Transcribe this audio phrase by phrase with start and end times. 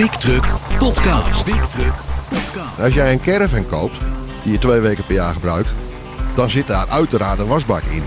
[0.00, 0.44] Big Truck
[0.78, 1.44] Podcast.
[1.44, 1.92] Big Truck
[2.28, 2.80] Podcast.
[2.80, 3.98] Als jij een caravan koopt,
[4.42, 5.74] die je twee weken per jaar gebruikt,
[6.34, 8.02] dan zit daar uiteraard een wasbak in.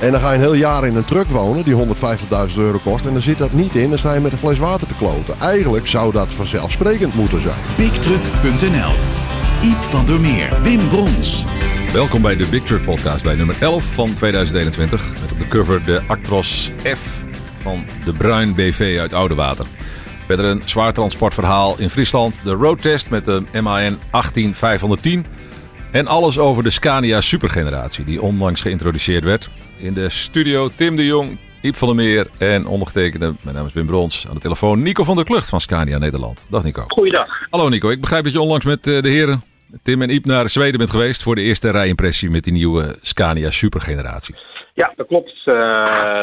[0.00, 3.06] En dan ga je een heel jaar in een truck wonen die 150.000 euro kost.
[3.06, 5.40] En dan zit dat niet in, dan sta je met een fles water te kloten.
[5.40, 7.58] Eigenlijk zou dat vanzelfsprekend moeten zijn.
[7.76, 8.92] BigTruck.nl
[9.62, 11.44] Iep van der Meer, Wim Brons.
[11.92, 15.08] Welkom bij de Big Truck Podcast bij nummer 11 van 2021.
[15.20, 17.22] Met op de cover de Actros F
[17.60, 19.66] van de Bruin BV uit Oudewater.
[20.26, 22.40] Verder een zwaar transportverhaal in Friesland.
[22.44, 25.26] De roadtest met de MAN 18510.
[25.92, 29.50] En alles over de Scania supergeneratie die onlangs geïntroduceerd werd.
[29.78, 33.72] In de studio Tim de Jong, Iep van der Meer en ondergetekende, mijn naam is
[33.72, 34.26] Wim Brons.
[34.28, 36.46] Aan de telefoon Nico van der Klucht van Scania Nederland.
[36.50, 36.84] Dag Nico.
[36.88, 37.46] Goeiedag.
[37.50, 39.42] Hallo Nico, ik begrijp dat je onlangs met eh, de heren
[39.82, 43.50] Tim en Iep naar Zweden bent geweest voor de eerste rijimpressie met die nieuwe Scania
[43.50, 44.34] supergeneratie.
[44.74, 45.44] Ja, dat klopt.
[45.46, 45.54] Uh,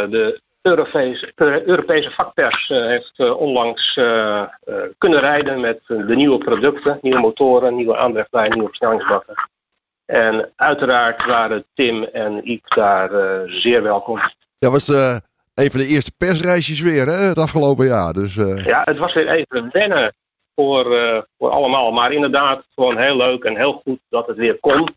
[0.09, 1.31] de Europese,
[1.65, 3.93] Europese vakpers uh, heeft uh, onlangs
[4.97, 9.49] kunnen rijden met de nieuwe producten, nieuwe motoren, nieuwe aandrijflijn, nieuwe versnellingsbakken.
[10.05, 13.09] En uiteraard waren Tim en Iep daar
[13.49, 14.20] zeer welkom.
[14.57, 18.13] Ja, was een van de eerste persreisjes weer hè, het afgelopen jaar.
[18.13, 20.13] Dus, Ja, het was weer even wennen
[20.55, 20.85] voor,
[21.37, 21.91] voor allemaal.
[21.91, 24.87] Maar inderdaad, gewoon heel leuk en heel goed dat het weer kon.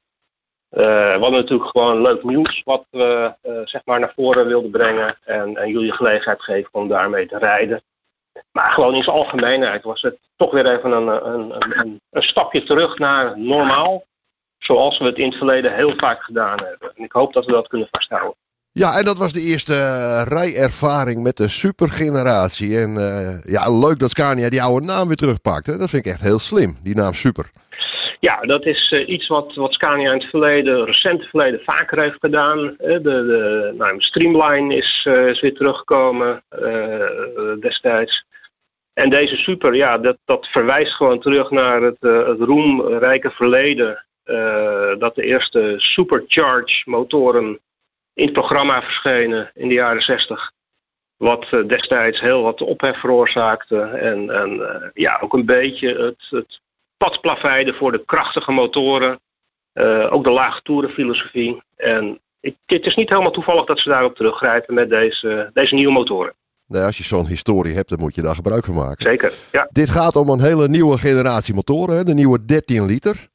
[0.77, 4.71] Uh, we hadden natuurlijk gewoon leuk nieuws wat we uh, zeg maar naar voren wilden
[4.71, 5.17] brengen.
[5.25, 7.83] En, en jullie gelegenheid geven om daarmee te rijden.
[8.53, 12.63] Maar gewoon in zijn algemeenheid was het toch weer even een, een, een, een stapje
[12.63, 14.05] terug naar normaal.
[14.59, 16.93] Zoals we het in het verleden heel vaak gedaan hebben.
[16.95, 18.37] En ik hoop dat we dat kunnen vasthouden.
[18.77, 19.75] Ja, en dat was de eerste
[20.25, 22.79] rijervaring met de supergeneratie.
[22.79, 25.67] En uh, ja, leuk dat Scania die oude naam weer terugpakt.
[25.67, 25.79] Hè?
[25.79, 27.51] Dat vind ik echt heel slim, die naam Super.
[28.21, 32.17] Ja, dat is uh, iets wat, wat Scania in het verleden, recente verleden, vaker heeft
[32.21, 32.75] gedaan.
[32.79, 36.43] De, de nou, Streamline is, is weer teruggekomen
[37.61, 38.25] destijds.
[38.93, 44.05] En deze Super, ja, dat, dat verwijst gewoon terug naar het, het roemrijke verleden.
[44.99, 47.59] dat de eerste supercharge motoren
[48.15, 50.53] in het programma verschenen in de jaren 60.
[51.17, 53.81] Wat uh, destijds heel wat ophef veroorzaakte.
[53.81, 56.61] En, en uh, ja, ook een beetje het, het
[56.97, 57.19] pad
[57.77, 59.21] voor de krachtige motoren.
[59.75, 61.63] Uh, ook de lage toerenfilosofie.
[61.77, 65.93] En ik, het is niet helemaal toevallig dat ze daarop teruggrijpen met deze, deze nieuwe
[65.93, 66.35] motoren.
[66.67, 69.07] Nee, als je zo'n historie hebt, dan moet je daar gebruik van maken.
[69.07, 69.69] Zeker, ja.
[69.71, 72.05] Dit gaat om een hele nieuwe generatie motoren, hè?
[72.05, 73.29] de nieuwe 13 liter.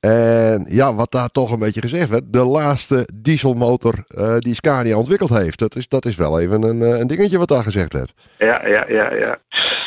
[0.00, 4.96] En ja, wat daar toch een beetje gezegd werd, de laatste dieselmotor uh, die Scania
[4.96, 5.58] ontwikkeld heeft.
[5.58, 8.12] Dat is, dat is wel even een, een dingetje wat daar gezegd werd.
[8.38, 9.38] Ja, ja, ja, ja.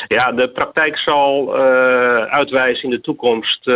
[0.08, 3.66] ja de praktijk zal uh, uitwijzen in de toekomst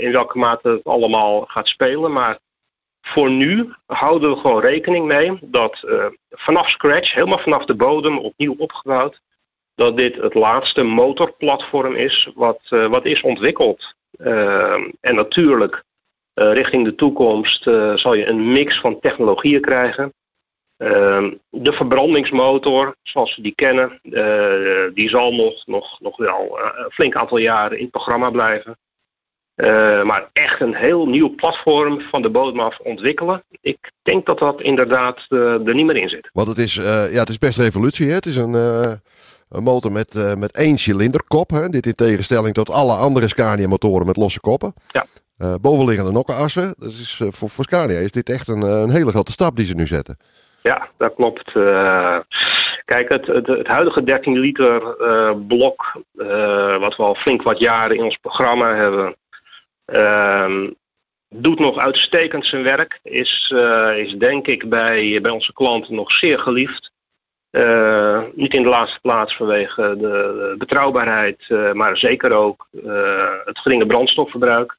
[0.00, 2.12] in welke mate het allemaal gaat spelen.
[2.12, 2.38] Maar
[3.00, 5.84] voor nu houden we gewoon rekening mee dat
[6.30, 9.20] vanaf scratch, helemaal vanaf de bodem, opnieuw opgebouwd,
[9.74, 13.94] dat dit het laatste motorplatform is wat, wat is ontwikkeld.
[14.24, 15.84] Uh, en natuurlijk,
[16.34, 20.12] uh, richting de toekomst uh, zal je een mix van technologieën krijgen.
[20.76, 24.00] Ehm, de verbrandingsmotor, zoals we die kennen,
[24.94, 28.78] die zal nog, nog, nog wel een flink aantal jaren in het programma blijven.
[30.06, 33.44] maar echt een heel nieuw platform van de bodem af ontwikkelen.
[33.60, 36.28] Ik denk dat dat inderdaad er niet meer in zit.
[36.32, 38.08] Want het is, ja, het is best revolutie.
[38.08, 38.14] Hè?
[38.14, 38.54] Het is een
[39.50, 41.50] een motor met, uh, met één cilinderkop.
[41.50, 41.68] Hè?
[41.68, 44.74] Dit in tegenstelling tot alle andere Scania motoren met losse koppen.
[44.88, 45.06] Ja.
[45.38, 46.74] Uh, bovenliggende nokkenassen.
[46.78, 49.66] Dat is, uh, voor, voor Scania is dit echt een, een hele grote stap die
[49.66, 50.18] ze nu zetten.
[50.62, 51.52] Ja, dat klopt.
[52.84, 54.80] kijk, het, het, het, huidige 13 liter
[55.46, 56.02] blok,
[56.80, 59.16] wat we al flink wat jaren in ons programma hebben,
[59.84, 60.70] ehm,
[61.28, 63.00] doet nog uitstekend zijn werk.
[63.02, 63.54] Is,
[63.96, 66.90] is denk ik bij, bij onze klanten nog zeer geliefd.
[67.50, 73.58] Uh, niet in de laatste plaats vanwege de, betrouwbaarheid, uh, maar zeker ook uh, het
[73.58, 74.78] geringe brandstofverbruik.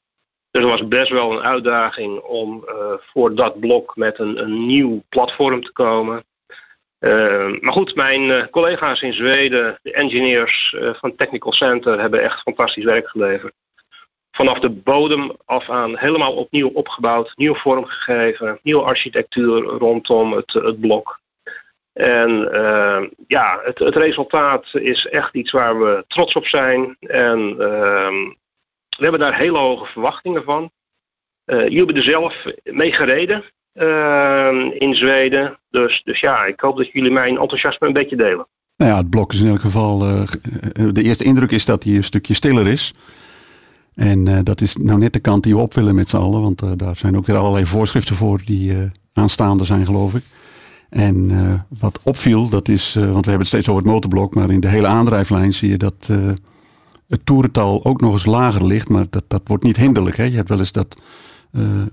[0.52, 2.66] Dus het was best wel een uitdaging om
[3.00, 6.24] voor dat blok met een, een nieuw platform te komen.
[7.60, 13.08] maar goed, mijn collega's in Zweden, de engineers van Technical Center, hebben echt fantastisch werk
[13.08, 13.54] geleverd.
[14.32, 20.54] Vanaf de bodem af aan helemaal opnieuw opgebouwd, nieuw vorm gegeven, nieuwe architectuur rondom het,
[20.54, 21.21] het blok.
[21.94, 26.98] En uh, ja, het, het, resultaat is echt iets waar we trots op zijn.
[27.00, 28.10] En uh,
[28.98, 30.72] we hebben daar hele hoge verwachtingen van.
[31.46, 33.44] Uh, jullie hebben er zelf mee gereden
[34.80, 35.60] in Zweden.
[35.70, 38.48] Dus, dus ja, ik hoop dat jullie mijn enthousiasme een beetje delen.
[38.78, 40.00] Nou ja, het blok is in elk geval.
[40.92, 42.94] de eerste indruk is dat hij een stukje stiller is.
[43.96, 46.42] En dat is nou net de kant die we op willen met z'n allen.
[46.42, 50.24] Want daar zijn ook weer allerlei voorschriften voor die aanstaande zijn, geloof ik.
[50.92, 54.36] En uh, wat opviel, dat is, uh, want we hebben het steeds over het motorblok,
[54.36, 56.30] maar in de hele aandrijflijn zie je dat uh,
[57.08, 58.90] het toerental ook nog eens lager ligt.
[58.90, 60.18] Maar dat, dat wordt niet hinderlijk.
[60.18, 60.24] Hè?
[60.24, 61.02] Je hebt wel eens dat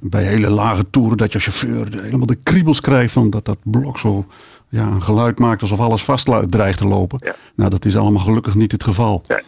[0.00, 3.99] bij hele lage toeren dat je chauffeur helemaal de kriebels krijgt van dat dat blok
[3.99, 4.27] zo
[4.69, 7.19] ja, een geluid maakt alsof alles vast dreigt te lopen.
[7.25, 7.35] Ja.
[7.55, 9.23] Nou, dat is allemaal gelukkig niet het geval.
[9.27, 9.43] Ja.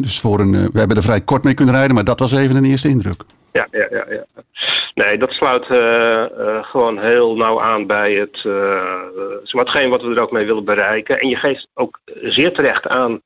[0.00, 2.56] Dus voor een, we hebben er vrij kort mee kunnen rijden, maar dat was even
[2.56, 3.24] een eerste indruk.
[3.52, 4.24] Ja, ja, ja, ja.
[4.94, 5.78] Nee, dat sluit uh,
[6.38, 9.02] uh, gewoon heel nauw aan bij het, uh,
[9.42, 11.18] hetgeen wat we er ook mee willen bereiken.
[11.18, 13.20] En je geeft ook zeer terecht aan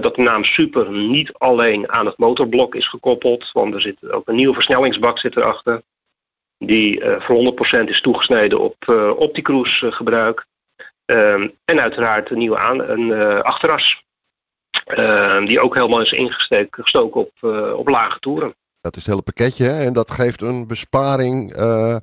[0.00, 3.52] dat de naam Super niet alleen aan het motorblok is gekoppeld.
[3.52, 5.82] Want er zit ook een nieuwe versnellingsbak zit erachter.
[6.58, 7.54] Die voor
[7.84, 10.46] 100% is toegesneden op Opticruise gebruik.
[11.04, 14.02] Ehm, en uiteraard een nieuwe aan, een, achteras.
[14.84, 17.32] Ehm, die ook helemaal is ingestoken op,
[17.76, 18.54] op lage toeren.
[18.82, 19.84] Dat is het hele pakketje hè?
[19.84, 21.96] en dat geeft een besparing uh,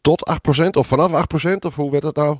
[0.00, 2.36] tot 8% of vanaf 8% of hoe werd dat nou?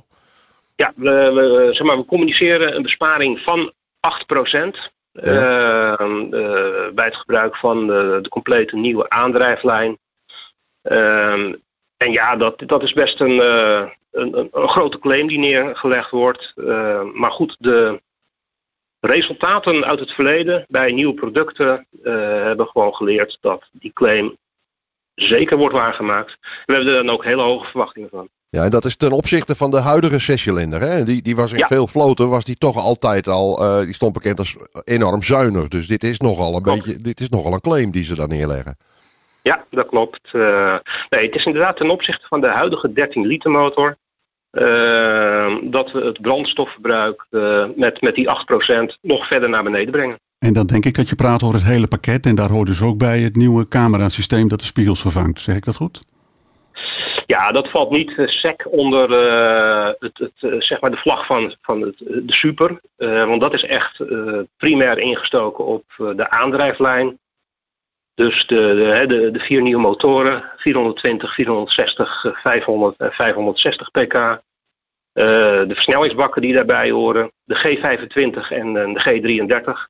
[0.75, 4.75] Ja, we, we, zeg maar, we communiceren een besparing van 8%
[5.11, 5.99] ja.
[6.01, 9.97] uh, uh, bij het gebruik van de, de complete nieuwe aandrijflijn.
[10.81, 11.53] Ehm,
[11.97, 16.53] en ja, dat, dat is best een, een, een, een, grote claim die neergelegd wordt.
[16.55, 18.01] Ehm, maar goed, de,
[18.99, 22.13] resultaten uit het verleden bij nieuwe producten uh,
[22.43, 24.37] hebben gewoon geleerd dat die claim
[25.15, 26.37] zeker wordt waargemaakt.
[26.65, 28.29] We hebben er dan ook hele hoge verwachtingen van.
[28.49, 30.81] Ja, en dat is ten opzichte van de huidige zescilinder.
[30.81, 31.03] Hè?
[31.03, 31.67] Die, die was in Ja.
[31.67, 35.67] veel floten, was die toch altijd al, eh, die stond bekend als enorm zuinig.
[35.67, 36.85] Dus dit is nogal een Klopt.
[36.85, 38.77] beetje, dit is nogal een claim die ze daar neerleggen.
[39.41, 40.19] Ja, dat klopt.
[40.31, 40.75] Eh,
[41.09, 43.97] nee, het is inderdaad ten opzichte van de huidige 13 liter motor.
[44.51, 50.19] Eh, dat we het brandstofverbruik eh, met, met die 8% nog verder naar beneden brengen.
[50.39, 52.25] En dan denk ik dat je praat over het hele pakket.
[52.25, 55.41] En daar hoort dus ook bij het nieuwe camerasysteem dat de spiegels vervangt.
[55.41, 55.99] Zeg ik dat goed?
[57.25, 61.55] Ja, dat valt niet eh, sec onder eh, het, het, zeg maar de vlag van,
[61.61, 62.79] van het, de super.
[62.97, 64.03] Want dat is echt
[64.57, 67.19] primair ingestoken op de aandrijflijn.
[68.19, 73.91] Dus de, de, hè, de, de vier nieuwe motoren, 420, 460, eh, 500 en 560
[73.91, 74.13] pk.
[74.13, 75.25] Eh,
[75.67, 79.89] de versnellingsbakken die daarbij horen, de G25 en eh, de G33.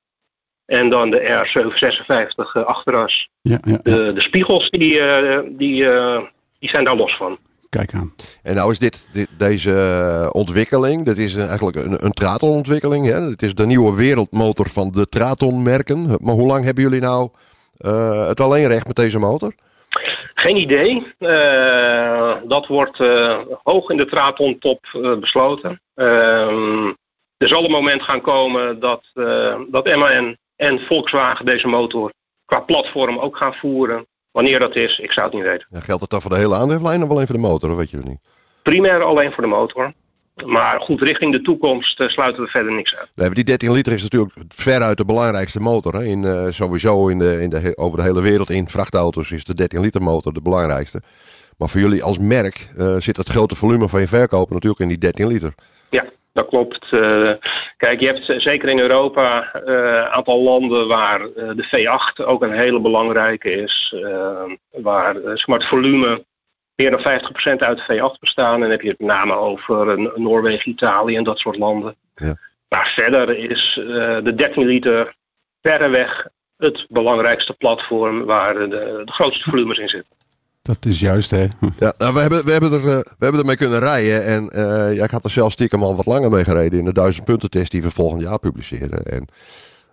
[0.65, 3.29] En dan de R756 eh, achteras.
[3.41, 3.79] Ja, ja, ja.
[3.83, 6.21] De, de spiegels die, eh, die, eh,
[6.59, 7.37] die zijn daar los van.
[7.69, 8.13] kijk aan.
[8.43, 13.05] En nou is dit, dit deze ontwikkeling, dit is eigenlijk een, een Traton-ontwikkeling.
[13.05, 13.21] Hè?
[13.21, 16.17] Het is de nieuwe wereldmotor van de Traton-merken.
[16.21, 17.29] Maar hoe lang hebben jullie nou
[17.79, 19.53] eh, het alleenrecht met deze motor?
[20.33, 21.13] Geen idee.
[21.17, 24.79] Eh, dat wordt eh, hoog in de Traton-top
[25.19, 25.81] besloten.
[25.95, 26.87] Ehm,
[27.37, 29.11] er zal een moment gaan komen dat,
[29.71, 32.11] dat MAN en Volkswagen deze motor
[32.45, 34.07] qua platform ook gaan voeren.
[34.31, 35.67] Wanneer dat is, ik zou het niet weten.
[35.69, 37.69] Ja, geldt het dan voor de hele aandrijflijn of alleen voor de motor?
[37.69, 38.19] Of weet je het niet?
[38.63, 39.93] Primair alleen voor de motor.
[40.45, 43.09] Maar goed, richting de toekomst eh, sluiten we verder niks uit.
[43.13, 45.93] We hebben die 13 liter is natuurlijk veruit de belangrijkste motor.
[45.93, 46.03] Hè?
[46.03, 49.53] In, eh, sowieso in de, in de, over de hele wereld in vrachtauto's is de
[49.53, 51.01] 13 liter motor de belangrijkste.
[51.57, 54.87] Maar voor jullie als merk eh, zit het grote volume van je verkopen natuurlijk in
[54.87, 55.53] die 13 liter.
[55.89, 56.87] Ja, dat klopt.
[57.77, 62.81] Kijk, je hebt zeker in Europa een aantal landen waar de V8 ook een hele
[62.81, 63.95] belangrijke is.
[64.71, 66.25] waar zeg maar het volume
[66.79, 68.53] meer dan 50% uit de V8 bestaan.
[68.53, 71.95] En dan heb je het met name over eh, Noorwegen, Italië en dat soort landen.
[72.15, 72.35] Ja.
[72.69, 75.15] Maar verder is eh, de 13 liter
[75.61, 76.27] verreweg
[76.57, 78.67] het belangrijkste platform waar de,
[79.05, 80.17] de grootste volumes in zitten.
[80.61, 81.47] Dat is juist, hè?
[81.77, 84.25] Ja, nou, we, hebben, we, hebben er, eh, we hebben ermee kunnen rijden.
[84.25, 86.93] En eh, ja, ik had er zelf stiekem al wat langer mee gereden in de
[86.93, 89.05] 1000 punten test die we volgend jaar publiceren.
[89.05, 89.27] En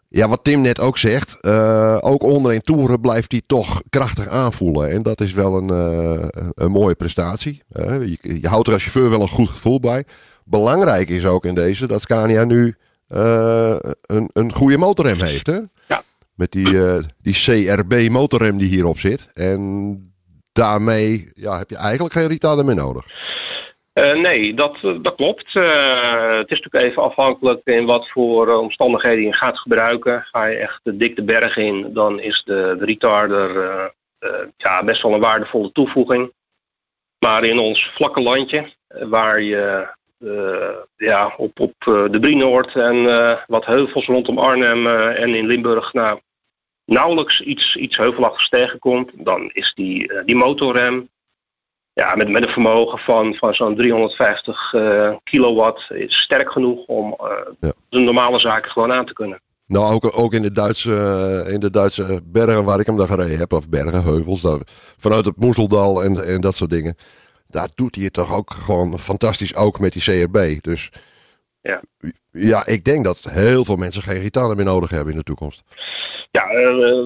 [0.08, 4.90] ja, wat Tim net ook zegt, eh, ook onderin toeren blijft hij toch krachtig aanvoelen.
[4.90, 7.62] En dat is wel een, eh, een mooie prestatie.
[7.68, 10.04] Eh, je, je houdt er als chauffeur wel een goed gevoel bij.
[10.44, 12.74] Belangrijk is ook in deze dat Scania nu
[13.06, 15.46] een, een goede motorrem heeft.
[15.46, 15.58] Hè?
[15.88, 16.02] Ja.
[16.34, 16.68] Met die,
[17.22, 19.30] die CRB motorrem die hierop zit.
[19.34, 20.14] En
[20.52, 23.06] daarmee ja, heb je eigenlijk geen retarder meer nodig.
[23.96, 25.54] Eh, nee, dat, eh, dat klopt.
[25.54, 30.22] Eh, het is natuurlijk even afhankelijk in wat voor omstandigheden je gaat gebruiken.
[30.22, 33.50] Ga je echt de dik de berg in, dan is de, de retarder
[34.56, 36.32] ja, best wel een waardevolle toevoeging.
[37.18, 39.88] Maar in ons vlakke landje, waar je
[40.96, 41.74] ja, op, op
[42.10, 43.04] de Brienoord en
[43.46, 46.20] wat heuvels rondom Arnhem en in Limburg nou,
[46.84, 51.08] nauwelijks iets, iets heuvelachtigs tegenkomt, dan is die, die motorrem
[52.02, 57.14] ja, met, met een vermogen van, van zo'n 350 eh, kilowatt is sterk genoeg om
[57.18, 57.26] eh,
[57.60, 57.72] Ja.
[57.88, 59.40] de normale zaken gewoon aan te kunnen.
[59.66, 60.96] Nou, ook, ook in, de Duitse,
[61.46, 64.58] eh, in de Duitse bergen waar ik hem dan gereden heb, of bergen, heuvels, daar,
[64.96, 66.94] vanuit het Moezeldal en, en dat soort dingen.
[67.48, 70.62] Daar doet hij het toch ook gewoon fantastisch, ook met die CRB.
[70.62, 70.90] Dus
[71.66, 71.80] ja.
[72.38, 75.62] Ja, ik denk dat heel veel mensen geen gitaren meer nodig hebben in de toekomst.
[76.30, 76.58] Ja, uh,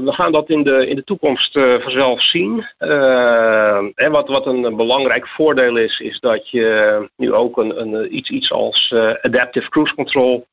[0.04, 2.66] we gaan dat in de, in de toekomst uh, vanzelf zien.
[2.78, 8.16] Uh, en wat, wat een belangrijk voordeel is, is dat je nu ook een, een,
[8.16, 10.46] iets, iets als Adaptive Cruise Control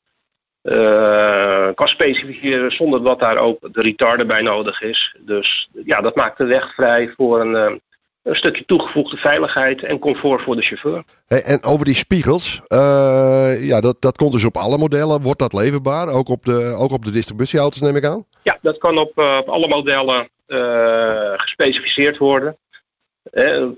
[1.75, 5.15] kan specificeren zonder dat daar ook de retarder bij nodig is.
[5.19, 7.81] Dus ja, dat maakt de weg vrij voor een,
[8.27, 11.03] een stukje toegevoegde veiligheid en comfort voor de chauffeur.
[11.27, 15.21] Hey, en over die spiegels, uh, ja, dat, dat komt dus op alle modellen.
[15.21, 16.07] Wordt dat leverbaar?
[16.07, 18.25] Ook op de, ook op de distributieauto's neem ik aan?
[18.43, 22.57] Ja, dat kan op, uh, op alle modellen uh, gespecificeerd worden.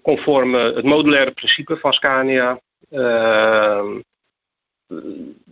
[0.01, 2.60] conform het modulaire principe van Scania.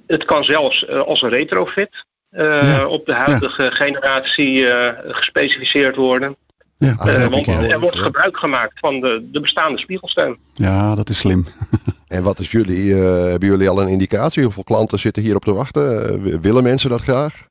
[0.08, 2.88] het kan zelfs als een retrofit ja.
[2.88, 3.70] op de huidige ja.
[3.70, 4.66] generatie
[5.08, 6.38] gespecificeerd worden.
[6.80, 10.38] Ja, uh, want er wordt gebruik gemaakt van de, de bestaande spiegelsteun.
[10.54, 11.46] Ja, dat is slim.
[12.08, 14.44] en wat is jullie, uh, hebben jullie al een indicatie?
[14.44, 16.20] Hoeveel klanten zitten hierop te wachten?
[16.26, 17.48] Uh, willen mensen dat graag?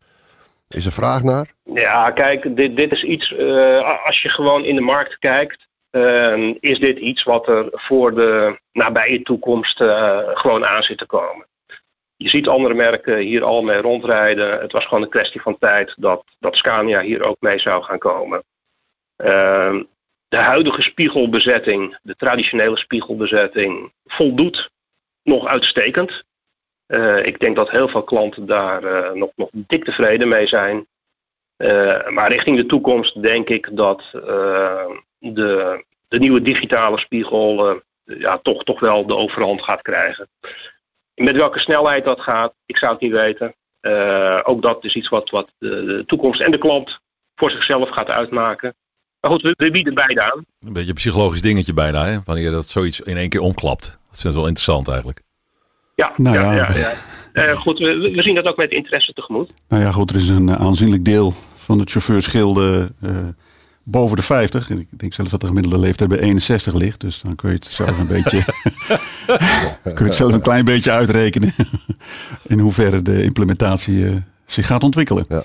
[0.68, 1.52] Is er vraag naar?
[1.75, 3.35] Ja, kijk, dit, dit is iets,
[4.04, 8.61] als je gewoon in de markt kijkt, ehm, is dit iets wat er voor de
[8.73, 9.76] nabije toekomst
[10.35, 11.47] gewoon aan zit te komen.
[12.16, 14.61] Je ziet andere merken hier al mee rondrijden.
[14.61, 17.99] Het was gewoon een kwestie van tijd dat, dat Scania hier ook mee zou gaan
[17.99, 18.42] komen.
[19.16, 19.82] Uh,
[20.28, 24.70] de huidige spiegelbezetting, de traditionele spiegelbezetting, voldoet
[25.23, 26.25] nog uitstekend.
[26.87, 30.87] Uh, ik denk dat heel veel klanten daar uh, nog, nog dik tevreden mee zijn.
[31.56, 34.08] Uh, maar richting de toekomst denk ik dat
[35.18, 40.28] de, de nieuwe digitale spiegel ja, toch, toch wel de overhand gaat krijgen.
[41.14, 43.54] Met welke snelheid dat gaat, ik zou het niet weten.
[44.42, 47.00] ook dat is iets wat, wat de toekomst en de klant
[47.35, 48.75] voor zichzelf gaat uitmaken.
[49.28, 50.45] Maar goed, we, bieden beide aan.
[50.61, 52.18] Een beetje een psychologisch dingetje bijna, hè?
[52.25, 53.99] wanneer dat zoiets in één keer omklapt.
[54.11, 55.23] Dat is wel interessant eigenlijk.
[55.95, 56.73] Ja, nou ja, ja.
[56.73, 56.92] ja,
[57.33, 57.49] ja.
[57.49, 59.52] Uh, goed, we, we, zien dat ook met interesse tegemoet.
[59.68, 63.11] Nou ja, goed, er is een aanzienlijk deel van de chauffeursgilde uh,
[63.83, 64.71] boven de 50.
[64.71, 67.00] Ik denk zelfs dat de gemiddelde leeftijd bij 61 ligt.
[67.00, 68.45] Dus dan kun je het zelf een beetje.
[69.95, 71.54] kun je het zelf een klein beetje uitrekenen.
[72.42, 75.25] in hoeverre de implementatie uh, zich gaat ontwikkelen.
[75.28, 75.42] Ja.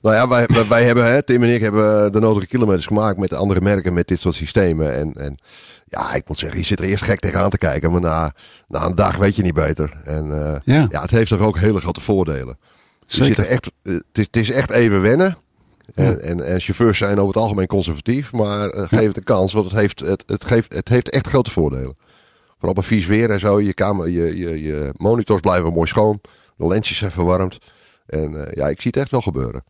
[0.00, 3.34] Nou ja, wij, wij, hebben, hè, Tim en ik hebben de nodige kilometers gemaakt met
[3.34, 4.94] andere merken met dit soort systemen.
[4.94, 5.38] En, en
[5.84, 8.32] ja, ik moet zeggen, je zit er eerst gek tegenaan te kijken, maar na,
[8.68, 10.00] na een dag weet je niet beter.
[10.04, 10.86] En uh, ja.
[10.90, 11.00] ja.
[11.00, 12.58] het heeft toch ook hele grote voordelen.
[13.06, 15.36] Je zit er echt, het, is, het is echt even wennen.
[15.94, 19.52] En, en, en, chauffeurs zijn over het algemeen conservatief, maar uh, geef het een kans,
[19.52, 21.96] want het heeft, het, het, geeft, het heeft echt grote voordelen.
[22.56, 26.20] Vooral bij vies weer en zo, je, kamer, je, je, je monitors blijven mooi schoon,
[26.56, 27.58] de lensjes zijn verwarmd.
[28.06, 29.64] En uh, ja, ik zie het echt wel gebeuren.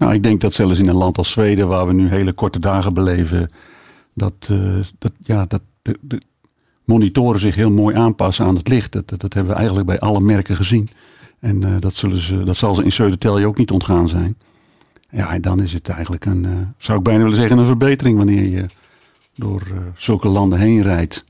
[0.00, 2.58] Nou, ik denk dat zelfs in een land als Zweden, waar we nu hele korte
[2.58, 3.50] dagen beleven,
[4.14, 6.20] dat, uh, dat, ja, dat de, de,
[6.84, 8.92] monitoren zich heel mooi aanpassen aan het licht.
[8.92, 10.88] Dat, dat, dat hebben we eigenlijk bij alle merken gezien.
[11.38, 14.38] En uh, dat, zullen ze, dat zal ze in Södertälje ook niet ontgaan zijn.
[15.10, 18.16] Ja, en dan is het eigenlijk een, uh, zou ik bijna willen zeggen, een verbetering
[18.16, 18.66] wanneer je
[19.34, 19.62] door
[19.96, 21.24] zulke landen heen rijdt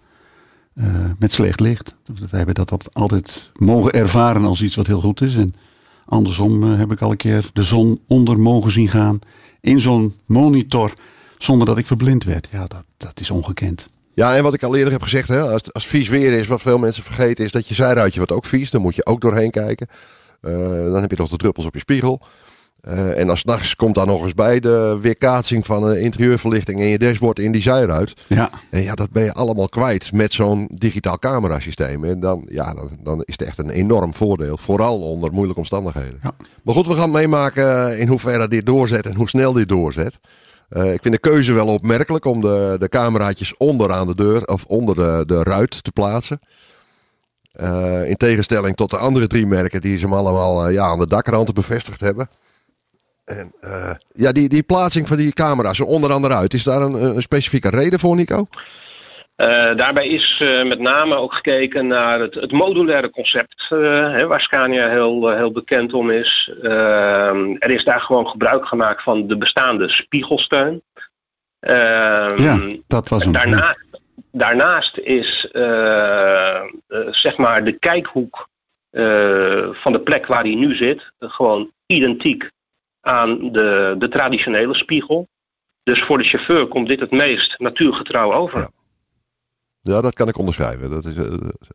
[1.19, 1.95] met slecht licht.
[2.31, 5.35] We hebben dat altijd mogen ervaren als iets wat heel goed is.
[5.35, 5.55] En
[6.11, 9.19] Andersom uh, heb ik al een keer de zon onder mogen zien gaan
[9.61, 10.93] in zo'n monitor
[11.39, 12.49] zonder dat ik verblind werd.
[12.51, 13.89] Ja, dat, dat is ongekend.
[14.15, 16.61] Ja, en wat ik al eerder heb gezegd, hè, als, als vies weer is, wat
[16.61, 18.71] veel mensen vergeten, is dat je zijruitje wordt ook vies.
[18.71, 19.89] Dan moet je ook doorheen kijken.
[20.43, 20.53] Uh,
[20.93, 22.21] dan heb je nog de druppels op je spiegel.
[22.89, 26.87] Uh, en als nachts komt daar nog eens bij de weerkaatsing van een interieurverlichting en
[26.87, 28.15] je dashboard in die zijruit.
[28.27, 28.51] Ja.
[28.71, 32.05] En ja, dat ben je allemaal kwijt met zo'n digitaal camerasysteem.
[32.05, 34.57] En dan, ja, dan, dan, is het echt een enorm voordeel.
[34.57, 36.19] Vooral onder moeilijke omstandigheden.
[36.23, 36.35] Ja.
[36.63, 40.19] Maar goed, we gaan meemaken in hoeverre dit doorzet en hoe snel dit doorzet.
[40.71, 44.45] Uh, ik vind de keuze wel opmerkelijk om de, de cameraatjes onder aan de deur
[44.45, 46.41] of onder de, de ruit te plaatsen.
[47.61, 51.07] Uh, in tegenstelling tot de andere drie merken die ze hem allemaal ja, aan de
[51.07, 52.29] dakrand bevestigd hebben.
[53.39, 56.55] En uh, ja, die, die plaatsing van die camera's zo onder andere uit.
[56.55, 58.47] Is daar een, een specifieke reden voor, Nico?
[59.37, 64.41] Uh, daarbij is uh, met name ook gekeken naar het, het modulaire concept, hè, waar
[64.41, 66.53] Scania heel, heel bekend om is.
[67.59, 70.83] er is daar gewoon gebruik gemaakt van de bestaande spiegelsteun.
[71.61, 73.33] ja, dat was een.
[73.33, 73.77] Daarna,
[74.33, 75.49] daarnaast is
[77.11, 78.49] zeg maar de kijkhoek
[79.73, 82.51] van de plek waar hij nu zit gewoon identiek
[83.01, 85.29] aan de, de traditionele spiegel.
[85.83, 88.59] Dus voor de chauffeur komt dit het meest natuurgetrouw over.
[88.59, 88.71] Ja.
[89.83, 90.91] Ja, dat kan ik onderschrijven.
[90.91, 91.25] Dat is, uh,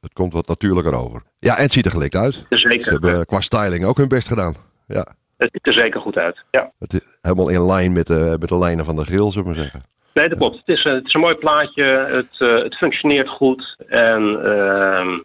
[0.02, 1.24] het komt wat natuurlijker over.
[1.40, 2.46] Ja, en het ziet er gelikt uit.
[2.50, 2.84] Zeker.
[2.84, 4.56] Ze hebben qua styling ook hun best gedaan.
[4.88, 5.16] Ja.
[5.38, 6.72] Het ziet er zeker goed uit, ja.
[6.80, 9.44] Het is helemaal in lijn met de, met de lijnen van de grill, zullen we
[9.44, 9.84] maar zeggen.
[10.14, 10.58] Nee, dat klopt.
[10.58, 11.84] Het is, het is een mooi plaatje.
[11.84, 13.76] Het, uh, het functioneert goed.
[13.88, 15.20] En uh,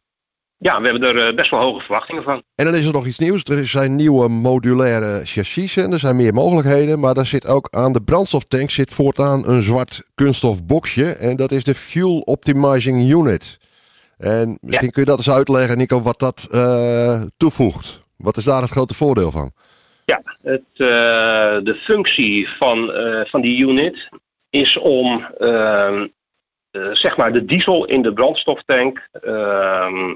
[0.62, 2.42] ja, we hebben er best wel hoge verwachtingen van.
[2.54, 3.44] En dan is er nog iets nieuws.
[3.44, 7.00] Er zijn nieuwe modulaire chassis en er zijn meer mogelijkheden.
[7.00, 11.12] Maar daar zit ook aan de brandstoftank zit voortaan een zwart kunststof boxje.
[11.12, 13.58] En dat is de Fuel Optimizing Unit.
[14.18, 16.48] En misschien kun je dat eens uitleggen, Nico, wat dat
[17.36, 18.00] toevoegt.
[18.16, 19.52] Wat is daar het grote voordeel van?
[20.04, 20.62] Ja, het,
[21.64, 22.92] de functie van,
[23.26, 24.08] van die unit
[24.50, 26.06] is om ehm,
[26.92, 30.14] zeg maar de diesel in de brandstoftank ehm,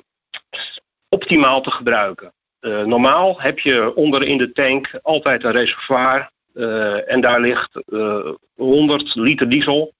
[1.09, 2.33] optimaal te gebruiken.
[2.61, 7.83] Uh, normaal heb je onder in de tank altijd een reservoir uh, en daar ligt
[7.87, 9.93] uh, eh, 100 liter diesel.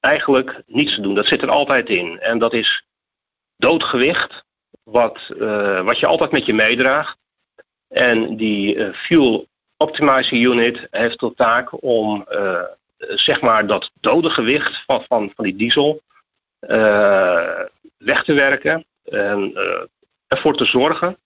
[0.00, 2.18] Eigenlijk niets te doen, dat zit er altijd in.
[2.20, 2.84] En dat is
[3.56, 4.44] doodgewicht,
[4.82, 5.34] wat,
[5.84, 7.16] wat je altijd met je meedraagt.
[7.88, 12.26] En die Fuel Optimizing Unit heeft tot taak om
[12.98, 16.02] zeg maar dat dode gewicht van, van, van die diesel
[17.98, 18.84] weg te werken.
[19.10, 19.52] En
[20.26, 21.18] ervoor te zorgen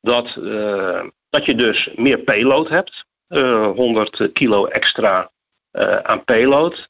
[0.00, 3.04] dat, uh, dat je dus meer payload hebt.
[3.28, 5.30] Uh, eh, 100 kilo extra
[6.02, 6.88] aan payload.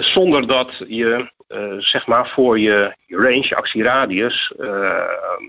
[0.00, 1.32] zonder dat je
[1.78, 4.52] zeg maar voor je, range, je actieradius,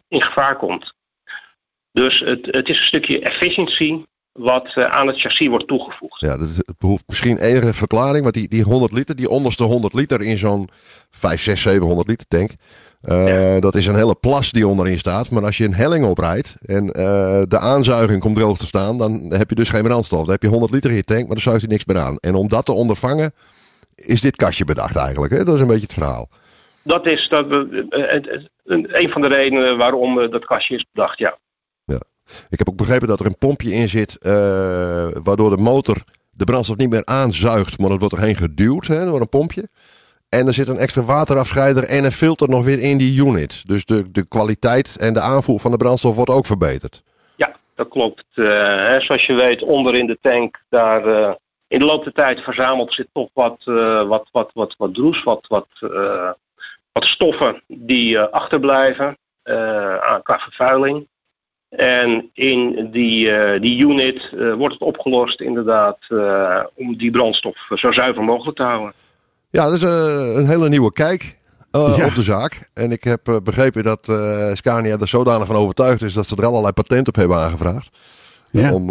[0.08, 0.94] in gevaar komt.
[1.92, 6.20] Dus het, het is een stukje efficiëntie wat aan het chassis wordt toegevoegd.
[6.20, 10.22] Ja, dat behoeft misschien enige verklaring, want die, die 100 liter, die onderste 100 liter
[10.22, 10.70] in zo'n
[11.12, 12.51] 5, 6, 700 liter tank,
[13.10, 15.31] uh, Dat is een hele plas die onderin staat.
[15.31, 16.91] Maar als je een helling oprijdt en uh,
[17.48, 20.19] de aanzuiging komt droog te staan, dan heb je dus geen brandstof.
[20.19, 22.17] Dan heb je 100 liter in je tank, maar dan zuigt hij niks meer aan.
[22.17, 23.33] En om dat te ondervangen,
[23.95, 25.33] is dit kastje bedacht eigenlijk.
[25.33, 25.43] Hè?
[25.43, 26.29] Dat is een beetje het verhaal.
[26.81, 27.69] Dat is dat, uh,
[28.88, 31.38] een van de redenen waarom dat kastje is bedacht, ja.
[31.86, 32.01] ja.
[32.50, 34.17] Ik heb ook begrepen dat er een pompje in zit,
[35.24, 35.98] waardoor de motor
[36.31, 39.67] de brandstof niet meer aanzuigt, maar het wordt erheen geduwd hè, door een pompje.
[40.34, 43.63] En er zit een extra waterafscheider en een filter nog weer in die unit.
[43.68, 47.04] Dus de, de kwaliteit en de aanvoer van de brandstof wordt ook verbeterd.
[47.36, 48.25] Ja, dat klopt.
[48.36, 48.48] Uh,
[48.88, 51.34] hè, zoals je weet, onder in de tank, daar uh,
[51.68, 55.24] in de loop der tijd verzamelt zit toch wat, uh, wat, wat, wat, wat droes,
[55.24, 55.68] wat, wat,
[56.92, 59.18] wat stoffen die achterblijven
[60.24, 61.07] qua vervuiling.
[61.70, 65.98] En in die, die unit wordt het opgelost inderdaad
[66.74, 68.94] om die brandstof zo zuiver mogelijk te houden.
[69.57, 71.37] Ja, dat is uh, een hele nieuwe kijk
[71.75, 72.70] uh, op de zaak.
[72.74, 74.11] En ik heb uh, begrepen dat
[74.57, 77.89] Scania er zodanig van overtuigd is dat ze er allerlei patent op hebben aangevraagd.
[78.51, 78.74] Ja.
[78.74, 78.87] Om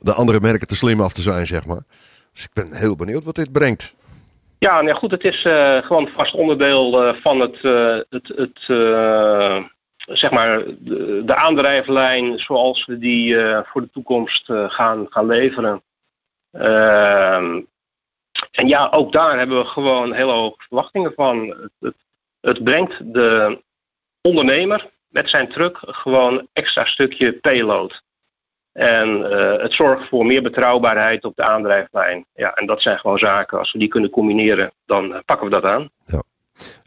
[0.00, 1.82] de andere merken te slim af te zijn, zeg maar.
[2.32, 3.94] Dus ik ben heel benieuwd wat dit brengt.
[4.58, 5.40] Ja, nou goed, het is
[5.86, 7.58] gewoon vast onderdeel van het,
[8.10, 8.58] het, het
[9.96, 15.82] zeg maar, de, de, aandrijflijn zoals we die voor de toekomst gaan, gaan leveren.
[16.52, 17.60] Ehm,
[18.50, 21.56] en ja, ook daar hebben we gewoon hele hoge verwachtingen van.
[21.80, 21.94] Het,
[22.40, 23.62] het, brengt de
[24.20, 28.02] ondernemer met zijn truck gewoon extra stukje payload.
[28.72, 32.26] En uh, het zorgt voor meer betrouwbaarheid op de aandrijflijn.
[32.34, 33.58] Ja, en dat zijn gewoon zaken.
[33.58, 35.90] Als we die kunnen combineren, dan uh, pakken we dat aan.
[36.04, 36.22] Ja.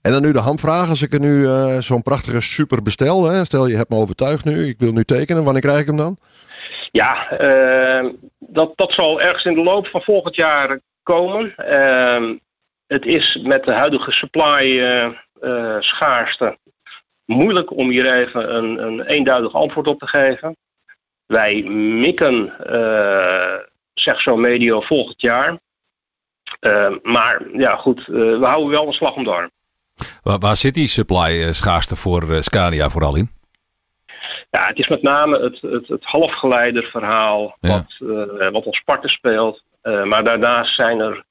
[0.02, 0.90] En dan nu de hamvraag.
[0.90, 3.24] Als ik er nu uh, zo'n prachtige super bestel.
[3.24, 4.68] Hè, stel je hebt me overtuigd nu.
[4.68, 5.44] Ik wil nu tekenen.
[5.44, 6.18] Wanneer krijg ik hem dan?
[6.92, 7.28] Ja,
[8.40, 11.56] dat, dat zal ergens in de loop van volgend jaar komen.
[11.56, 12.38] Ehm,
[12.88, 16.58] het is met de huidige supply uh, uh, schaarste
[17.26, 20.56] moeilijk om hier even een, een eenduidig antwoord op te geven.
[21.26, 21.64] Wij
[22.00, 23.56] mikken, uh,
[23.94, 25.60] zeg zo medio volgend jaar.
[26.60, 29.52] Ehm, maar ja, goed, we houden wel een slag om de arm.
[30.24, 33.30] Waar, waar zit die supply schaarste voor Scania vooral in?
[34.50, 37.98] Ja, het is met name het, het, het halfgeleiderverhaal wat,
[38.52, 39.64] wat ons parten speelt.
[39.86, 41.24] Eh, maar daarnaast zijn er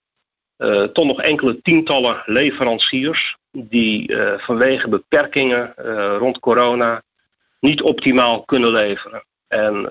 [0.58, 5.74] uh, toch nog enkele tientallen leveranciers die uh, vanwege beperkingen
[6.18, 7.02] rond corona
[7.60, 9.24] niet optimaal kunnen leveren.
[9.48, 9.86] En,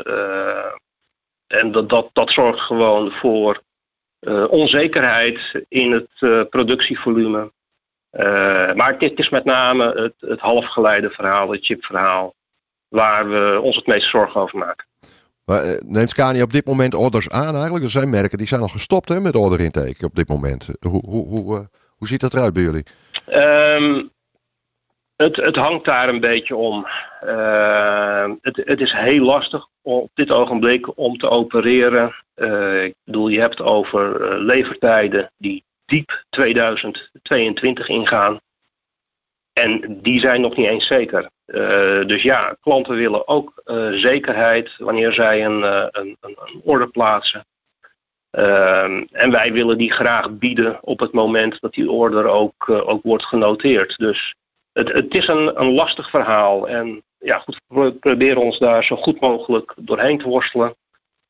[1.47, 3.61] en dat, dat, dat zorgt gewoon voor
[4.49, 7.51] onzekerheid in het productievolume.
[8.75, 12.33] maar dit is met name het, het halfgeleide verhaal, het chipverhaal,
[12.89, 14.85] waar we ons het meest zorgen over maken.
[15.45, 17.83] Uh, neemt Scania op dit moment orders aan eigenlijk?
[17.83, 20.67] Er zijn merken die zijn al gestopt met order intake op dit moment.
[20.79, 21.65] Hoe, hoe, hoe, uh,
[21.97, 22.85] hoe ziet dat eruit bij jullie?
[23.27, 24.11] Um,
[25.15, 26.87] het, het, hangt daar een beetje om.
[27.25, 32.13] Uh, het, het, is heel lastig op dit ogenblik om te opereren.
[32.83, 38.39] ik bedoel, je hebt over levertijden die diep 2022 ingaan.
[39.53, 41.29] En die zijn nog niet eens zeker.
[41.53, 46.89] Uh, dus ja, klanten willen ook uh, zekerheid wanneer zij een, uh, een, een, order
[46.89, 47.45] plaatsen.
[48.31, 53.03] Ehm, en wij willen die graag bieden op het moment dat die order ook, ook
[53.03, 53.97] wordt genoteerd.
[53.97, 54.35] Dus
[54.71, 56.67] het, het is een, een lastig verhaal.
[56.67, 60.75] En ja, goed, we proberen ons daar zo goed mogelijk doorheen te worstelen.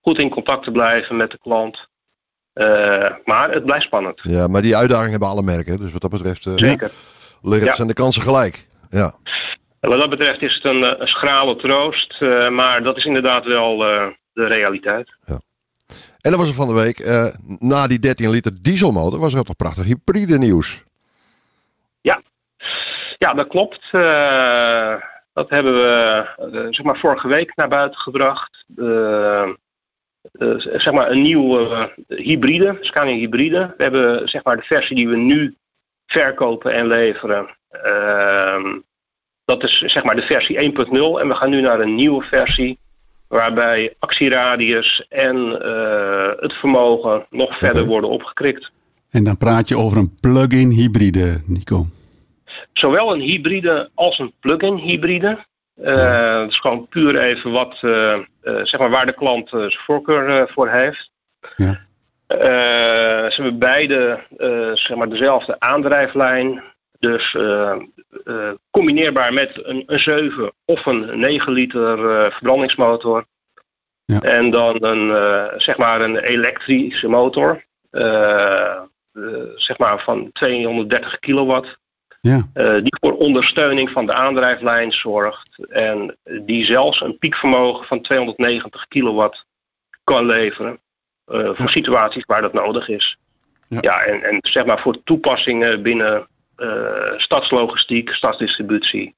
[0.01, 1.88] Goed in contact te blijven met de klant.
[3.25, 4.19] Maar het blijft spannend.
[4.23, 5.79] Ja, maar die uitdaging hebben alle merken.
[5.79, 6.91] Dus wat dat betreft Zeker.
[7.41, 7.75] liggen Ja.
[7.75, 8.67] zijn de kansen gelijk.
[8.89, 9.13] Ja.
[9.83, 12.21] En wat dat betreft is het een, eh, een schrale troost.
[12.21, 15.11] eh, maar dat is inderdaad wel eh, de realiteit.
[16.21, 17.05] En dan was er van de week,
[17.59, 20.83] na die 13 liter dieselmotor, was er ook nog prachtig hybride nieuws.
[23.17, 23.91] Ja, dat klopt.
[25.33, 28.65] Dat hebben we zeg maar vorige week naar buiten gebracht.
[30.57, 33.73] Zeg maar een nieuwe hybride, Scania hybride.
[33.77, 35.55] We hebben zeg maar de versie die we nu
[36.05, 37.57] verkopen en leveren.
[39.45, 40.71] Dat is zeg maar de versie 1.0
[41.19, 42.79] en we gaan nu naar een nieuwe versie.
[43.27, 48.71] Waarbij actieradius en eh, het vermogen nog verder worden opgekrikt.
[49.10, 51.86] En dan praat je over een plug-in hybride, Nico.
[52.73, 55.45] Zowel een hybride als een plug-in hybride.
[55.75, 60.49] Eh, Het is gewoon puur even wat, eh, zeg maar waar de klant zijn voorkeur
[60.53, 61.12] voor heeft.
[61.56, 61.79] Ja.
[63.29, 64.19] Ze hebben beide
[64.73, 66.63] zeg maar dezelfde aandrijflijn.
[67.03, 73.25] Dus eh, combineerbaar met een, een 7 of een 9 liter eh, verbrandingsmotor.
[74.05, 74.21] Ja.
[74.21, 75.09] En dan een,
[75.59, 77.63] zeg maar een elektrische motor.
[79.55, 81.77] zeg maar van 230 kilowatt.
[82.21, 82.47] Ja,
[82.79, 85.65] die voor ondersteuning van de aandrijflijn zorgt.
[85.69, 89.45] En die zelfs een piekvermogen van 290 kilowatt
[90.03, 90.79] kan leveren.
[91.25, 93.17] voor situaties waar dat nodig is.
[93.67, 93.77] Ja.
[93.81, 96.27] Ja, en, en zeg maar voor toepassingen binnen
[97.17, 99.15] stadslogistiek, stadsdistributie,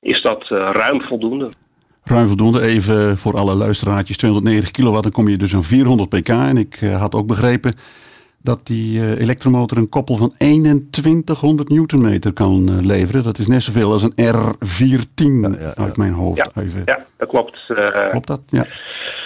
[0.00, 1.48] is dat eh, ruim voldoende.
[2.02, 2.60] ruim voldoende.
[2.62, 6.28] Even voor alle luisteraartjes, 290 kilowatt, dan kom je dus aan 400 pk.
[6.28, 7.74] En ik eh, had ook begrepen
[8.42, 13.22] dat die eh, elektromotor een koppel van 2100 newtonmeter kan eh, leveren.
[13.22, 15.74] Dat is net zoveel als een R410 Ja, ja, ja.
[15.84, 16.50] uit mijn hoofd.
[16.56, 16.82] Even.
[16.84, 17.64] Ja, dat klopt.
[17.68, 18.40] eh, Klopt dat?
[18.46, 18.66] Ja.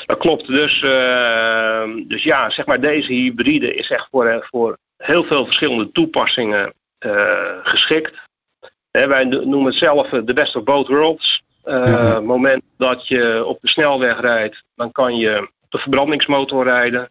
[0.07, 0.47] Dat klopt.
[0.47, 5.91] Dus, eh, dus ja, zeg maar, deze hybride is echt voor, voor heel veel verschillende
[5.93, 6.71] toepassingen eh,
[7.63, 8.23] geschikt.
[8.91, 11.43] Hè, wij no- noemen het zelf eh, de best of both worlds.
[11.63, 12.15] Eh, Ja.
[12.15, 17.09] Het moment dat je op de snelweg rijdt, dan kan je op de verbrandingsmotor rijden.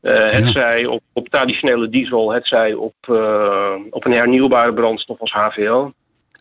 [0.00, 0.50] Eh het Ja.
[0.50, 5.92] zij op, op traditionele diesel, het zij op, eh, op een hernieuwbare brandstof als HVO.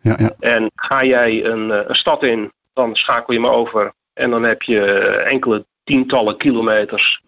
[0.01, 0.31] Ja, ja.
[0.39, 3.93] En ga jij een, eh, een stad in, dan schakel je me over.
[4.13, 7.21] En dan heb je eh, enkele tientallen kilometers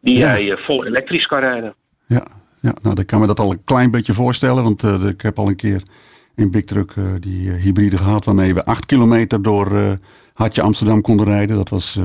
[0.00, 1.74] die jij eh, vol elektrisch kan rijden.
[2.06, 2.22] Ja,
[2.62, 4.62] ja nou, dan kan me dat al een klein beetje voorstellen.
[4.62, 5.82] Want eh, ik heb al een keer
[6.34, 8.24] in Big Truck eh, die eh, hybride gehad.
[8.24, 9.98] Waarmee we acht kilometer door
[10.34, 11.56] Hartje Amsterdam konden rijden.
[11.56, 11.98] Dat was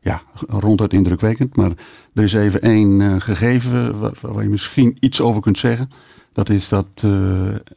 [0.00, 1.56] ja, ronduit indrukwekkend.
[1.56, 1.72] Maar
[2.14, 5.90] er is even één gegeven waar, waar je misschien iets over kunt zeggen.
[6.32, 6.86] Dat is dat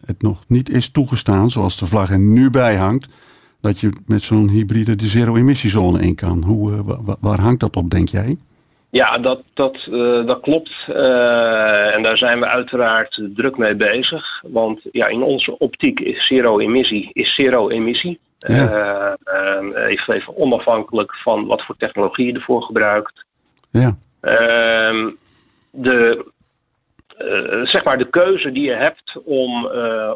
[0.05, 3.07] het nog niet is toegestaan, zoals de vlag er nu bij hangt.
[3.61, 6.43] Dat je met zo'n hybride de zero-emissiezone in kan.
[6.43, 8.37] Hoe, wa- wa- waar hangt dat op, denk jij?
[8.89, 10.85] Ja, dat, dat, eh, dat klopt.
[10.87, 14.43] Eh, en daar zijn we uiteraard druk mee bezig.
[14.47, 18.19] Want ja, in onze optiek is zero-emissie is zero-emissie.
[18.37, 19.17] Ja.
[19.23, 23.25] Eh, even, even onafhankelijk van wat voor technologie je ervoor gebruikt.
[23.71, 25.09] Ja, Ehm,
[25.71, 26.25] de,
[27.63, 29.65] zeg maar de keuze die je hebt om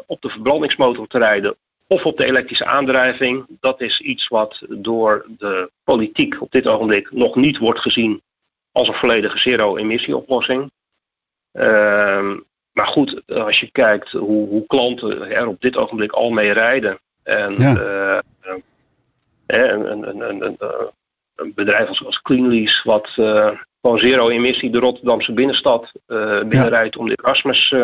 [0.06, 1.56] op de verbrandingsmotor te rijden
[1.86, 7.12] of op de elektrische aandrijving, dat is iets wat door de politiek op dit ogenblik
[7.12, 8.22] nog niet wordt gezien
[8.72, 10.70] als een volledige zero-emissie-oplossing.
[11.52, 12.38] Ehm,
[12.72, 16.98] maar goed, als je kijkt hoe, hoe klanten er op dit ogenblik al mee rijden.
[17.22, 17.76] En Ja.
[17.76, 18.18] eh,
[19.46, 20.56] eh, een,
[21.36, 25.92] een, bedrijf als, als Cleanlease, wat eh, gewoon zero-emissie de Rotterdamse binnenstad
[26.46, 27.74] binnenrijdt om de Erasmus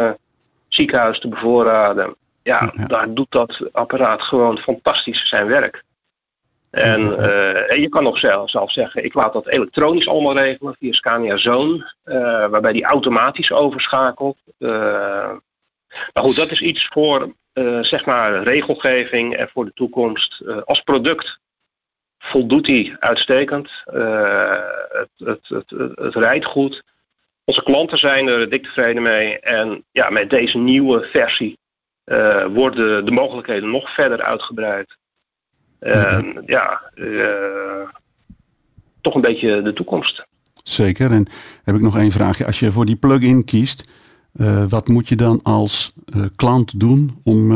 [0.68, 2.16] ziekenhuis te bevoorraden.
[2.42, 2.84] Ja, ja.
[2.84, 5.84] daar doet dat apparaat gewoon fantastisch zijn werk.
[6.70, 10.76] En, eh, en je kan nog zelf, zelf zeggen, ik laat dat elektronisch allemaal regelen
[10.78, 14.38] via Scania Zone, eh, waarbij die automatisch overschakelt.
[14.58, 15.32] Eh,
[16.12, 17.36] maar goed, dat is iets voor
[17.80, 20.42] zeg maar regelgeving en voor de toekomst.
[20.64, 21.38] Als product
[22.18, 23.82] voldoet hij uitstekend.
[23.84, 26.82] Het, het, het, het, het rijdt goed.
[27.44, 29.40] Onze klanten zijn er dik tevreden mee.
[29.40, 31.58] En ja, met deze nieuwe versie
[32.52, 34.96] worden de mogelijkheden nog verder uitgebreid.
[35.78, 37.88] En ja, eh,
[39.00, 40.26] toch een beetje de toekomst.
[40.62, 41.10] Zeker.
[41.10, 41.26] En
[41.64, 42.46] heb ik nog één vraagje.
[42.46, 43.90] Als je voor die plug-in kiest,
[44.32, 47.48] eh, wat moet je dan als eh, klant doen om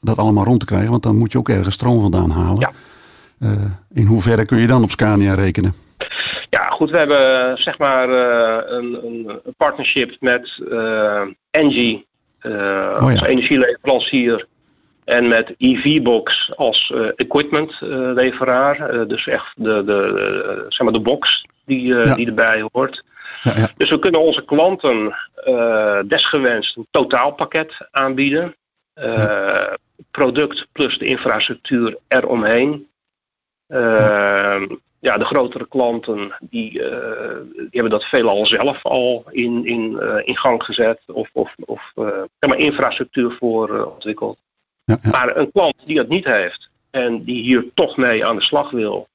[0.00, 0.90] dat allemaal rond te krijgen?
[0.90, 2.60] Want dan moet je ook ergens stroom vandaan halen.
[2.60, 2.72] Ja.
[3.92, 5.74] In hoeverre kun je dan op Scania rekenen?
[6.50, 10.62] Ja, goed, we hebben zeg maar een, een, partnership met
[11.50, 12.06] Engie,
[12.42, 13.00] Oh ja.
[13.00, 14.46] als energieleverancier.
[15.04, 19.08] En met EV-box als uh, equipmentleveraar.
[19.08, 23.04] dus echt de, de, zeg maar de box die, die erbij hoort.
[23.42, 23.70] Ja, ja.
[23.76, 25.14] Dus we kunnen onze klanten
[26.06, 28.56] desgewenst een totaalpakket aanbieden.
[30.10, 32.86] Product plus de infrastructuur eromheen.
[35.00, 40.62] Ja, de grotere klanten die, die hebben dat veelal zelf al in, in, in gang
[40.62, 44.38] gezet of, of, of uh, maar infrastructuur voor ontwikkeld.
[44.84, 45.10] Ja, ja.
[45.10, 48.70] Maar een klant die dat niet heeft en die hier toch mee aan de slag
[48.70, 49.08] wil,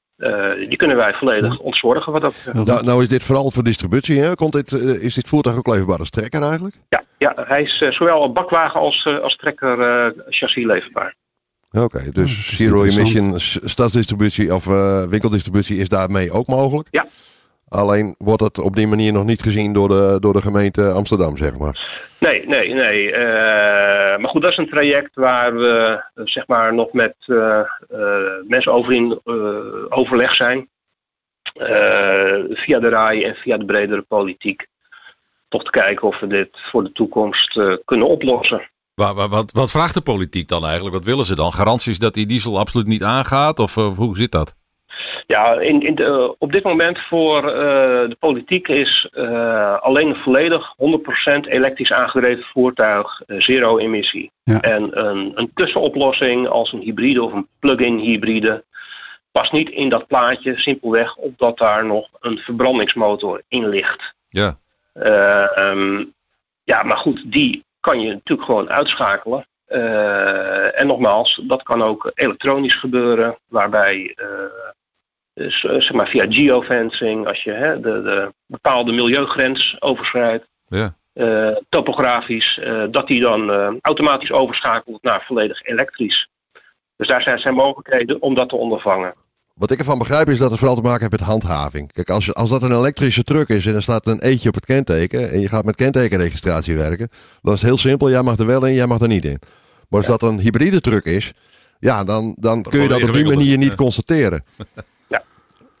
[0.68, 1.58] die kunnen wij volledig ja.
[1.62, 2.12] ontzorgen.
[2.12, 4.20] Wat dat, nou, nou is dit vooral voor distributie.
[4.20, 4.34] Hè?
[4.34, 6.74] Komt dit, is dit voertuig ook leverbaar als trekker eigenlijk?
[6.88, 11.14] Ja, ja hij is zowel bakwagen als, als trekker chassis leverbaar.
[11.70, 16.88] Oké, dus zero emission stadsdistributie of uh, winkeldistributie is daarmee ook mogelijk?
[16.90, 17.06] Ja.
[17.68, 21.36] Alleen wordt het op die manier nog niet gezien door de, door de gemeente Amsterdam,
[21.36, 22.06] zeg maar.
[22.18, 23.12] Nee, nee, nee.
[23.12, 23.18] Uh,
[24.18, 27.60] maar goed, dat is een traject waar we zeg maar nog met uh,
[28.46, 29.20] mensen over in
[29.88, 30.68] overleg zijn.
[32.50, 34.66] via de RAI en via de bredere politiek.
[35.48, 38.70] Toch te kijken of we dit voor de toekomst kunnen oplossen.
[38.98, 40.94] Wat, wat, wat, vraagt de politiek dan eigenlijk?
[40.94, 41.52] Wat willen ze dan?
[41.52, 43.58] Garanties dat die diesel absoluut niet aangaat?
[43.58, 44.54] Of uh, hoe zit dat?
[45.26, 47.52] Ja, in, in de, op dit moment voor uh,
[48.08, 50.74] de politiek is uh, alleen een volledig
[51.36, 54.30] 100% elektrisch aangedreven voertuig zero emissie.
[54.44, 54.60] Ja.
[54.60, 58.64] En een, een tussenoplossing als een hybride of een plug-in hybride
[59.32, 64.14] past niet in dat plaatje, simpelweg omdat daar nog een verbrandingsmotor in ligt.
[64.28, 64.58] Ja.
[65.56, 66.14] Um,
[66.64, 69.46] ja, maar goed, die kan je natuurlijk gewoon uitschakelen.
[69.68, 74.26] Uh, en nogmaals, dat kan ook elektronisch gebeuren, waarbij uh,
[75.46, 80.96] zeg maar via geofencing, als je hè, de, de, bepaalde milieugrens overschrijdt, ja.
[81.14, 86.28] uh, topografisch, dat die dan automatisch overschakelt naar volledig elektrisch.
[86.96, 89.14] Dus daar zijn, zijn mogelijkheden om dat te ondervangen.
[89.54, 91.92] Wat ik ervan begrijp is dat het vooral te maken heeft met handhaving.
[91.92, 94.64] Kijk, als, als dat een elektrische truck is en er staat een eetje op het
[94.64, 97.08] kenteken en je gaat met kentekenregistratie werken,
[97.42, 98.10] dan is het heel simpel.
[98.10, 99.38] Jij mag er wel in, jij mag er niet in.
[99.88, 101.32] Maar als dat een hybride truck is,
[101.78, 104.44] ja, dan, dan kun je dat op die manier niet constateren.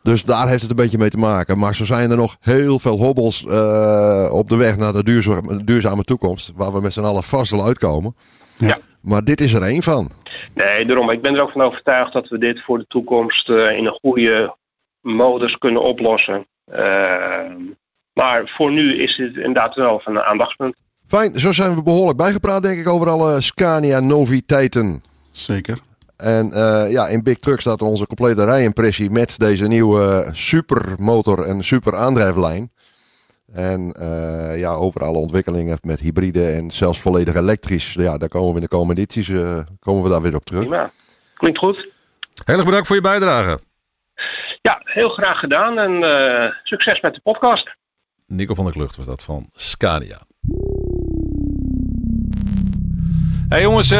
[0.02, 1.58] Dus daar heeft het een beetje mee te maken.
[1.58, 5.64] Maar zo zijn er nog heel veel hobbels uh, op de weg naar de duurzame,
[5.64, 8.16] duurzame toekomst, waar we met z'n allen vast wel uitkomen.
[8.56, 8.78] Ja.
[9.00, 10.10] Maar dit is er één van.
[10.54, 11.10] Nee, daarom.
[11.10, 13.98] Ik ben er ook van overtuigd dat we dit voor de toekomst uh, in een
[14.00, 14.56] goede
[15.00, 16.46] modus kunnen oplossen.
[16.72, 16.76] Uh,
[18.12, 20.74] maar voor nu is dit inderdaad wel van een aandachtspunt.
[21.06, 25.02] Fijn, zo zijn we behoorlijk bijgepraat, denk ik, over alle Scania noviteiten.
[25.30, 25.78] Zeker.
[26.18, 31.64] En uh, ja, in Big Truck staat onze complete rijimpressie met deze nieuwe supermotor en
[31.64, 32.72] super aandrijflijn.
[33.52, 37.92] En uh, ja, over alle ontwikkelingen met hybride en zelfs volledig elektrisch.
[37.92, 40.60] Ja, daar komen we in de komende edities uh, komen we daar weer op terug.
[40.60, 40.90] Prima.
[41.34, 41.88] Klinkt goed.
[42.44, 43.60] Heel erg bedankt voor je bijdrage.
[44.62, 47.76] Ja, heel graag gedaan en uh, succes met de podcast.
[48.26, 50.20] Nico van der Klucht was dat van Scania.
[53.48, 53.90] Hey jongens,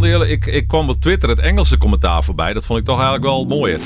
[0.00, 2.52] jullie, ik, ik kwam op Twitter het Engelse commentaar voorbij.
[2.52, 3.78] Dat vond ik toch eigenlijk wel mooier.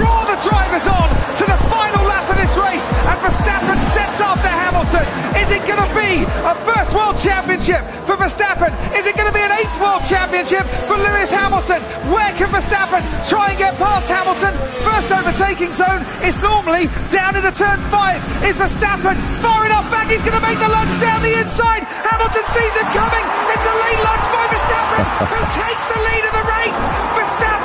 [0.00, 2.86] Roar the drivers on to the final lap of this race.
[3.10, 5.06] And Verstappen sets after Hamilton.
[5.42, 8.72] Is it going to be a first world championship for Verstappen?
[8.98, 9.52] Is it going to be an
[10.06, 11.82] championship for Lewis Hamilton?
[12.14, 14.54] Where can Verstappen try and get past Hamilton?
[14.86, 18.22] First overtaking zone is normally down into turn five.
[18.46, 20.06] Is Verstappen far enough back?
[20.06, 21.82] He's going to make the lunge down the inside.
[22.06, 23.24] Hamilton sees him coming.
[23.50, 26.80] It's a late lunge by Verstappen, who takes the lead of the race.
[27.18, 27.55] Verstappen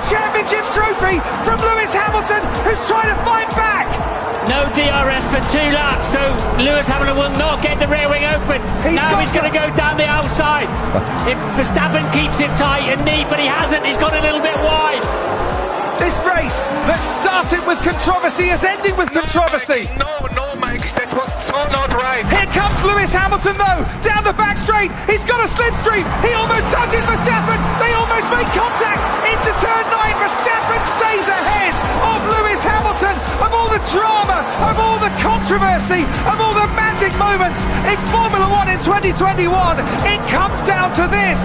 [0.00, 3.88] the championship trophy from Lewis Hamilton, who's trying to fight back.
[4.48, 6.22] No DRS for two laps, so
[6.62, 8.60] Lewis Hamilton will not get the rear wing open.
[8.82, 10.68] He's now he's going to go down the outside.
[11.28, 14.56] if Verstappen keeps it tight and neat, but he hasn't, he's gone a little bit
[14.64, 15.02] wide.
[15.98, 19.84] This race that started with controversy is ending with controversy.
[19.98, 20.69] No, no, Mike,
[21.10, 22.22] that was so not right.
[22.30, 24.94] Here comes Lewis Hamilton though, down the back straight.
[25.10, 26.06] He's got a slipstream.
[26.22, 27.58] He almost touches Verstappen.
[27.82, 30.14] They almost make contact into turn nine.
[30.22, 31.74] Verstappen stays ahead
[32.06, 33.14] of Lewis Hamilton.
[33.42, 34.38] Of all the drama,
[34.70, 37.58] of all the controversy, of all the magic moments
[37.90, 39.50] in Formula One in 2021,
[40.06, 41.38] it comes down to this.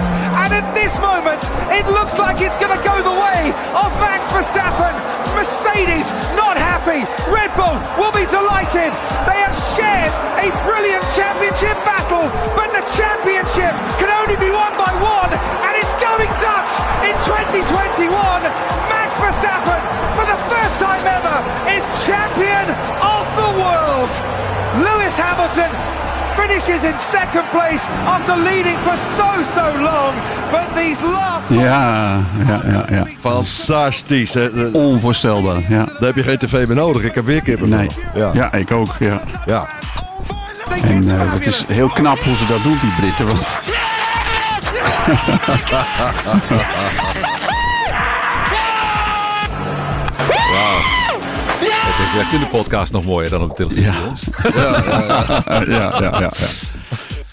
[0.45, 1.41] And at this moment,
[1.73, 5.24] it looks like it's going to go the way of Max Verstappen.
[5.35, 6.07] Mercedes
[6.39, 7.03] not happy.
[7.27, 8.87] Red Bull will be delighted.
[9.27, 14.87] They have shared a brilliant championship battle, but the championship can only be won by
[14.95, 16.71] one, and it's going Dutch
[17.03, 18.07] in 2021.
[18.87, 19.81] Max Verstappen,
[20.15, 22.71] for the first time ever, is champion
[23.03, 24.11] of the world.
[24.79, 25.71] Lewis Hamilton,
[26.47, 30.13] finishes in second place after leading for so, so long.
[30.51, 31.49] But these last...
[31.49, 33.07] Ja, ja, ja, ja.
[33.19, 34.33] Fantastisch.
[34.33, 34.53] Hè?
[34.53, 35.61] Daar Onvoorstelbaar.
[35.69, 35.87] Ja.
[35.99, 37.01] heb je geen tv meer nodig.
[37.01, 37.69] Ik heb weer kippen.
[37.69, 37.87] Nee.
[38.13, 38.29] Ja.
[38.33, 38.95] Ja, ik ook.
[38.99, 39.21] Ja.
[39.45, 39.67] ja.
[40.81, 43.27] En eh, het is heel knap hoe ze dat doen, die Britten.
[43.27, 43.45] Want
[52.13, 53.83] Echt in de podcast nog mooier dan op de televisie.
[53.83, 53.93] Ja.
[55.43, 56.31] ja, ja, ja, ja.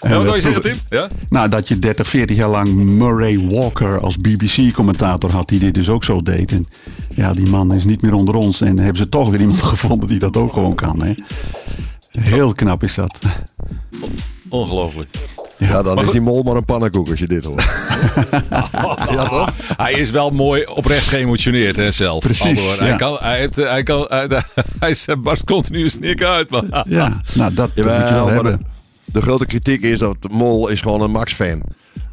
[0.09, 0.75] Ja, wat wil je zeggen, Tim?
[0.89, 1.07] Ja?
[1.29, 5.89] Nou, dat je 30, 40 jaar lang Murray Walker als BBC-commentator had, die dit dus
[5.89, 6.51] ook zo deed.
[6.51, 6.67] En
[7.15, 8.61] ja, die man is niet meer onder ons.
[8.61, 11.03] En hebben ze toch weer iemand gevonden die dat ook gewoon kan.
[11.03, 11.13] Hè?
[12.19, 13.17] Heel knap is dat.
[14.49, 15.07] Ongelooflijk.
[15.57, 17.63] Ja, dan is die mol maar een pannenkoek als je dit hoort.
[19.15, 19.51] ja, toch?
[19.77, 22.19] Hij is wel mooi oprecht geëmotioneerd hè, zelf.
[22.23, 24.27] Precies, Hij kan, hij heeft, hij kan, hij,
[24.79, 26.49] hij barst continu een snik uit.
[26.49, 28.59] Maar, Ja, nou, dat, dat moet je wel maar hebben.
[28.59, 28.65] de,
[29.05, 31.63] de grote kritiek is dat de mol is gewoon een Max-fan.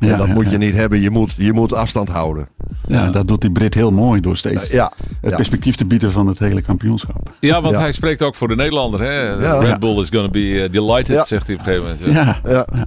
[0.01, 1.01] Ja, en dat ja, moet je niet hebben.
[1.01, 2.49] Je moet, je moet afstand houden.
[2.87, 6.27] Ja, dat doet die Brit heel mooi door steeds Ja, het perspectief te bieden van
[6.27, 7.31] het hele kampioenschap.
[7.41, 7.81] Ja, want Ja.
[7.81, 9.01] hij spreekt ook voor de Nederlander.
[9.01, 9.21] Hè?
[9.21, 9.59] Ja.
[9.59, 9.79] Red.
[9.79, 11.25] Bull is gonna be uh, delighted, Ja.
[11.25, 12.15] zegt hij op een gegeven moment.
[12.45, 12.51] Ja.
[12.51, 12.87] Ja, Ja.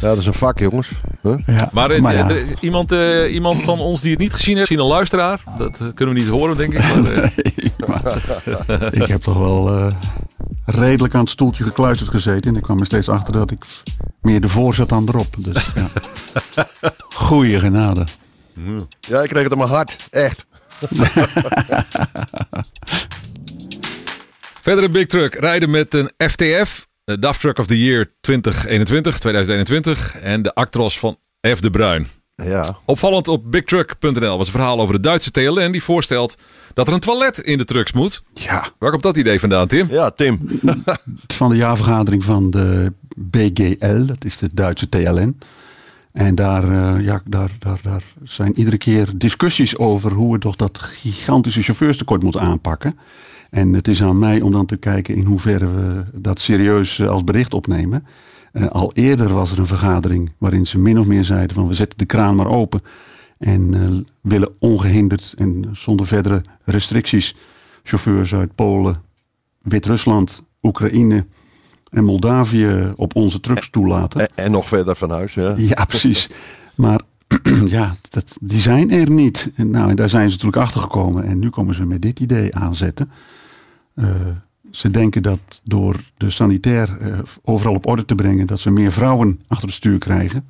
[0.00, 0.90] ja, dat is een vak, jongens.
[1.22, 1.34] Huh?
[1.46, 1.68] ja.
[1.72, 2.28] Maar, eh, Maar ja.
[2.28, 5.42] er is iemand, eh, iemand van ons die het niet gezien heeft, misschien een luisteraar.
[5.58, 6.78] Dat eh, kunnen we niet horen, denk ik.
[6.78, 7.28] Maar, eh,
[7.86, 7.98] Nee,
[8.66, 9.86] maar ik heb toch wel eh,
[10.74, 12.50] redelijk aan het stoeltje gekluisterd gezeten.
[12.50, 13.64] En ik kwam er steeds achter dat ik
[14.20, 15.34] meer ervoor zat dan erop.
[15.38, 15.88] Dus ja.
[17.14, 18.04] Goeie genade.
[19.00, 20.08] Ja, ik kreeg het in mijn hart.
[20.10, 20.46] Echt.
[24.62, 25.34] Verder een big truck.
[25.34, 30.16] Rijden met een FTF, de DAF Truck of the Year 2021, 2021.
[30.20, 31.18] En de Actros van
[31.56, 31.60] F.
[31.60, 32.19] de Bruin.
[32.42, 32.78] Ja.
[32.84, 36.36] Opvallend op bigtruck.nl was een verhaal over de Duitse TLN die voorstelt
[36.74, 38.22] dat er een toilet in de trucks moet.
[38.34, 39.86] Ja, Waar komt dat idee vandaan, Tim?
[39.90, 40.60] Ja, Tim.
[41.26, 45.38] van de jaarvergadering van de BGL, dat is de Duitse TLN.
[46.12, 50.56] En daar, eh, ja, daar, daar, daar zijn iedere keer discussies over hoe we toch
[50.56, 52.98] dat gigantische chauffeurstekort moeten aanpakken.
[53.50, 57.08] En het is aan mij om dan te kijken in hoeverre we dat serieus eh,
[57.08, 58.06] als bericht opnemen.
[58.52, 61.74] Eh, al eerder was er een vergadering waarin ze min of meer zeiden van we
[61.74, 62.80] zetten de kraan maar open.
[63.38, 67.36] En eh, willen ongehinderd en zonder verdere restricties
[67.82, 68.94] chauffeurs uit Polen,
[69.62, 71.26] Wit-Rusland, Oekraïne
[71.90, 74.20] en Moldavië op onze trucks toelaten.
[74.20, 75.34] En, en nog verder van huis.
[75.34, 75.54] Ja.
[75.56, 76.30] Ja, precies.
[76.74, 77.00] Maar
[77.66, 79.50] ja, dat, die zijn er niet.
[79.54, 81.24] En, nou, en daar zijn ze natuurlijk achter gekomen.
[81.24, 83.10] En nu komen ze met dit idee aanzetten.
[83.94, 84.06] Eh,
[84.70, 88.92] ze denken dat door de sanitair eh, overal op orde te brengen, dat ze meer
[88.92, 90.48] vrouwen achter het stuur krijgen.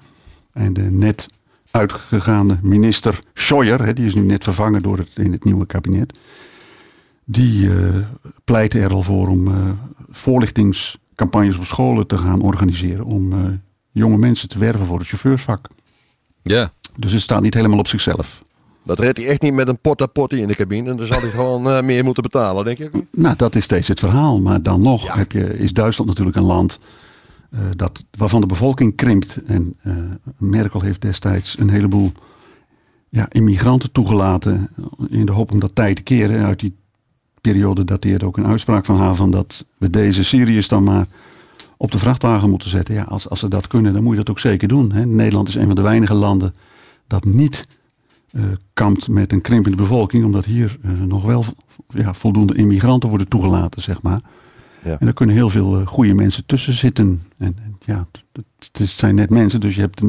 [0.52, 1.26] En de net
[1.70, 6.18] uitgegaande minister Scheuer, hè, die is nu net vervangen door het, in het nieuwe kabinet.
[7.24, 7.96] Die eh
[8.44, 9.70] pleit er al voor om eh,
[10.10, 13.04] voorlichtingscampagnes op scholen te gaan organiseren.
[13.04, 15.68] Om jonge mensen te werven voor het chauffeursvak.
[16.42, 16.72] Ja.
[16.96, 18.42] Dus het staat niet helemaal op zichzelf.
[18.90, 20.94] Dat redt hij echt niet met een porta potty in de cabine.
[20.94, 22.90] Dan zal hij gewoon eh, meer moeten betalen, denk ik.
[23.12, 24.40] Nou, dat is steeds het verhaal.
[24.40, 26.78] Maar dan nog heb je, is Duitsland natuurlijk een land
[27.50, 29.38] eh, dat, waarvan de bevolking krimpt.
[29.46, 29.92] En eh,
[30.38, 32.12] Merkel heeft destijds een heleboel
[33.08, 34.68] ja, immigranten toegelaten.
[35.08, 36.44] In de hoop om dat tijd te keren.
[36.44, 36.76] Uit die
[37.40, 41.06] periode dateerde ook een uitspraak van haar van dat we deze Syriërs dan maar
[41.76, 42.94] op de vrachtwagen moeten zetten.
[42.94, 44.92] Ja, als, als ze dat kunnen, dan moet je dat ook zeker doen.
[44.92, 45.06] Hè.
[45.06, 46.54] Nederland is een van de weinige landen
[47.06, 47.66] dat niet
[48.72, 51.44] kampt met een krimpende bevolking, omdat hier eh, nog wel
[51.88, 54.20] ja, voldoende immigranten worden toegelaten, zeg maar.
[54.82, 54.96] Ja.
[54.98, 57.22] En er kunnen heel veel eh, goede mensen tussen zitten.
[57.38, 58.06] En, en ja,
[58.72, 60.02] het, zijn net mensen, dus je hebt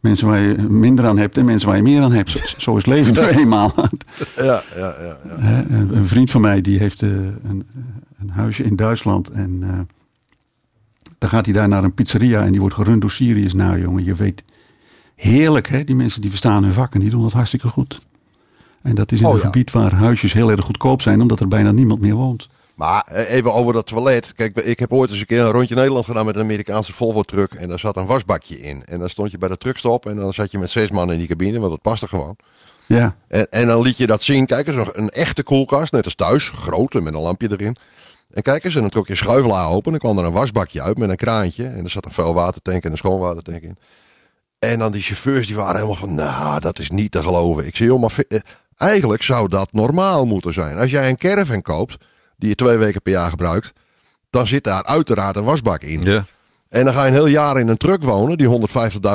[0.00, 2.30] mensen waar je minder aan hebt en mensen waar je meer aan hebt.
[2.30, 3.74] Zo, zo is leven nu eenmaal.
[4.36, 5.18] Ja, ja, ja.
[5.40, 5.64] ja.
[5.68, 7.66] Een, een vriend van mij die heeft eh, een,
[8.18, 9.28] een huisje in Duitsland.
[9.28, 9.78] En eh,
[11.18, 13.54] dan gaat hij daar naar een pizzeria en die wordt gerund door Syriërs.
[13.54, 14.42] Nou jongen, je weet,
[15.22, 15.84] heerlijk hè.
[15.84, 18.00] Die mensen die verstaan hun vak en die doen dat hartstikke goed.
[18.82, 19.44] En dat is in Oh, een ja.
[19.44, 22.48] gebied waar huisjes heel erg goedkoop zijn, omdat er bijna niemand meer woont.
[22.74, 24.32] Maar eh, even over dat toilet.
[24.34, 27.52] Kijk, ik heb ooit eens een keer een rondje Nederland gedaan met een Amerikaanse Volvo-truck.
[27.52, 28.84] En daar zat een wasbakje in.
[28.84, 31.18] En dan stond je bij de truckstop en dan zat je met zes man in
[31.18, 32.36] die cabine, want dat paste gewoon.
[32.86, 34.46] Ja, En, en dan liet je dat zien.
[34.46, 36.48] Kijk eens, een, een echte koelkast, net als thuis.
[36.48, 37.76] Grote, met een lampje erin.
[38.30, 39.84] En kijk eens, en dan trok je schuifelaar open.
[39.84, 41.64] En dan kwam er een wasbakje uit met een kraantje.
[41.66, 43.76] En er zat een vuilwatertank en een schoonwatertank in.
[44.68, 47.66] En dan die chauffeurs, die waren helemaal van, nou, dat is niet te geloven.
[47.66, 48.38] Ik zei, joh, maar eh,
[48.76, 50.78] eigenlijk zou dat normaal moeten zijn.
[50.78, 51.96] Als jij een caravan koopt,
[52.36, 53.72] die je twee weken per jaar gebruikt,
[54.30, 56.02] dan zit daar uiteraard een wasbak in.
[56.02, 56.26] Ja.
[56.68, 58.68] En dan ga je een heel jaar in een truck wonen die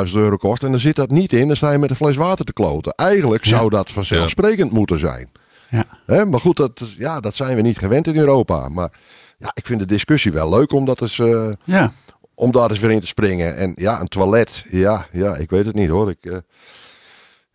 [0.07, 0.63] 150.000 euro kost.
[0.63, 1.47] En dan zit dat niet in.
[1.47, 2.91] Dan sta je met een fles water te kloten.
[2.91, 5.29] Eigenlijk zou dat vanzelfsprekend moeten zijn.
[5.69, 5.85] ja.
[6.05, 8.69] Hè, maar goed, dat, ja, dat zijn we niet gewend in Europa.
[8.69, 8.89] Maar
[9.37, 11.93] ja, ik vind de discussie wel leuk om dat eens, eh, ja.
[12.37, 13.57] Om daar eens weer in te springen.
[13.57, 14.65] En ja, een toilet.
[14.69, 16.09] Ja, ja ik weet het niet hoor.
[16.09, 16.35] Ik, eh,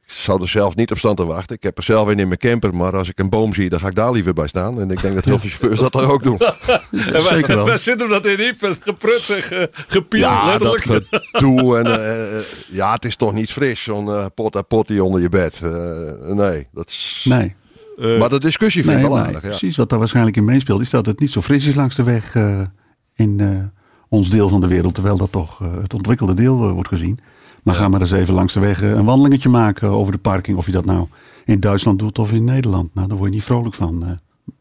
[0.07, 1.57] ik zou er zelf niet op staan te wachten.
[1.57, 2.74] Ik heb er zelf een in mijn camper.
[2.74, 4.80] Maar als ik een boom zie, dan ga ik daar liever bij staan.
[4.80, 6.39] En ik denk dat heel veel chauffeurs dat er ook doen.
[7.30, 7.66] Zeker wel.
[7.66, 8.76] Waar zit hem dat in, Iep?
[8.80, 11.78] Geprutst en ge, gepield, Ja, dat gedoe.
[11.78, 15.20] En, eh, eh, ja, het is toch niet fris, zo'n eh, pot à potty onder
[15.20, 15.61] je bed.
[15.62, 17.26] Eh, nee, dat is...
[17.28, 17.55] Nee.
[18.18, 19.43] maar de discussie vind Nee, ik wel aardig.
[19.43, 19.49] Ja.
[19.49, 22.03] precies wat daar waarschijnlijk in meespeelt, is dat het niet zo fris is langs de
[22.03, 22.61] weg eh,
[23.16, 23.80] in eh,
[24.12, 27.18] ons deel van de wereld, terwijl dat toch eh, het ontwikkelde deel eh, wordt gezien.
[27.62, 30.66] Maar ga maar eens even langs de weg een wandelingetje maken over de parking, of
[30.66, 31.06] je dat nou
[31.44, 32.94] in Duitsland doet of in Nederland.
[32.94, 34.04] Nou, daar word je niet vrolijk van.
[34.04, 34.10] eh.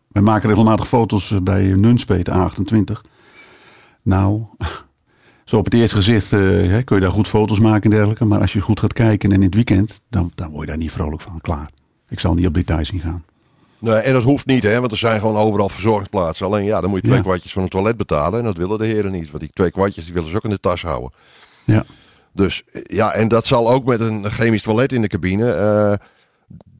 [0.08, 3.10] wij maken regelmatig foto's bij Nunspeet A28.
[4.02, 4.43] Nou,
[5.45, 8.26] zo op het eerste gezicht kun je daar goed foto's maken en dergelijke.
[8.26, 10.78] Maar als je goed gaat kijken en in het weekend, dan, dan word je daar
[10.78, 11.41] niet vrolijk van.
[11.41, 11.70] Klaar.
[12.10, 13.24] Ik zal niet op details ingaan.
[13.82, 16.46] Nee, en dat hoeft niet, hè, want er zijn gewoon overal verzorgingsplaatsen.
[16.46, 17.24] Alleen ja, dan moet je twee Ja.
[17.24, 18.40] kwartjes van een toilet betalen.
[18.40, 19.28] En dat willen de heren niet.
[19.32, 21.12] Want die twee kwartjes die willen ze ook in de tas houden.
[21.66, 21.84] Ja.
[22.34, 25.52] Dus ja, en dat zal ook met een chemisch toilet in de cabine.
[25.52, 25.94] eh,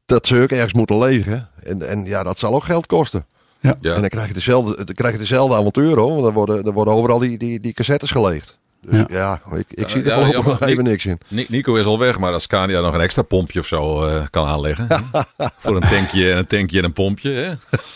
[0.06, 1.48] dat ze ook ergens moeten legen.
[1.62, 3.26] En, en ja, dat zal ook geld kosten.
[3.60, 3.76] Ja.
[3.80, 3.94] Ja.
[3.94, 6.10] En dan krijg je dezelfde, dan krijg je dezelfde avontuur hoor.
[6.10, 8.58] Want dan worden, dan worden overal die, die, die cassettes geleegd.
[8.86, 9.06] Dus Ja.
[9.08, 11.18] ja, ik, ik zie er ja, voorlopig nog even ik- niks in.
[11.28, 14.22] Ni- Nico is al weg, maar als Scania nog een extra pompje of zo eh,
[14.30, 14.88] kan aanleggen.
[15.58, 17.30] Voor een tankje en een tankje en een pompje.
[17.30, 17.52] Hè?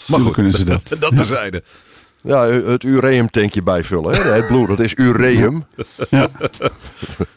[0.06, 0.82] Maar goed, kunnen ze dat?
[1.00, 1.62] dat terzijde.
[2.22, 4.14] Ja, het ureumtankje bijvullen.
[4.14, 4.22] Hè?
[4.32, 5.64] Het bloed, dat is ureum.
[6.10, 6.28] Ja.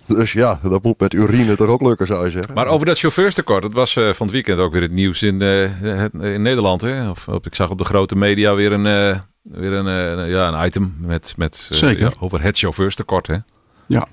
[0.05, 2.53] Dus ja, dat moet met urine toch ook lukken, zou je zeggen.
[2.53, 5.41] Maar over dat chauffeurstekort, dat was eh, van het weekend ook weer het nieuws in,
[5.41, 6.81] eh, in Nederland.
[6.81, 7.09] Hè?
[7.09, 9.19] Of, op, ik zag op de grote media weer een, eh,
[9.51, 12.05] weer een, eh, ja, een item met, met, eh, Zeker.
[12.05, 13.27] ja, over het chauffeurstekort.
[13.27, 13.37] Hè?
[13.85, 14.07] Ja.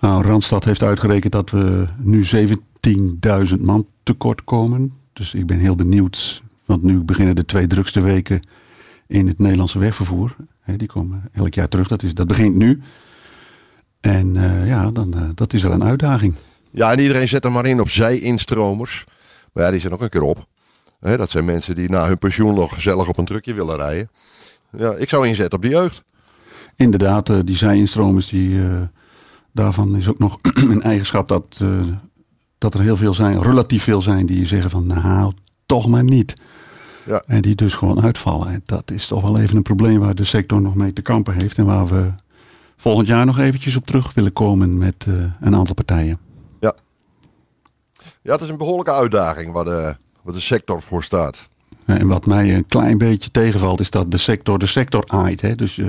[0.00, 4.92] Nou, Randstad heeft uitgerekend dat we nu 17.000 man tekort komen.
[5.12, 6.42] Dus ik ben heel benieuwd.
[6.64, 8.40] Want nu beginnen de twee drukste weken
[9.06, 10.36] in het Nederlandse wegvervoer.
[10.60, 11.88] Hè, die komen elk jaar terug.
[11.88, 12.80] Dat, is, dat begint nu.
[14.00, 16.34] En eh, ja, dan, dat is wel een uitdaging.
[16.70, 19.04] Ja, en iedereen zet er maar in op zij-instromers.
[19.52, 20.46] Maar ja, die zijn ook een keer op.
[21.00, 24.10] Hè, dat zijn mensen die na hun pensioen nog gezellig op een truckje willen rijden.
[24.76, 26.04] Ja, ik zou inzetten op de jeugd.
[26.76, 28.82] Inderdaad, eh, die zij-instromers, die, eh,
[29.52, 30.38] daarvan is ook nog
[30.70, 31.68] een eigenschap dat, eh,
[32.58, 35.32] dat er heel veel zijn, relatief veel zijn, die zeggen van nou,
[35.66, 36.34] toch maar niet.
[37.06, 37.22] Ja.
[37.26, 38.48] En die dus gewoon uitvallen.
[38.48, 41.34] En dat is toch wel even een probleem waar de sector nog mee te kampen
[41.34, 41.58] heeft.
[41.58, 42.12] En waar we
[42.76, 45.06] volgend jaar nog eventjes op terug willen komen met
[45.40, 46.18] een aantal partijen.
[48.22, 51.48] Ja, het is een behoorlijke uitdaging waar de, waar de sector voor staat.
[51.86, 55.40] En wat mij een klein beetje tegenvalt is dat de sector de sector aait.
[55.40, 55.54] Hè?
[55.54, 55.88] Dus eh,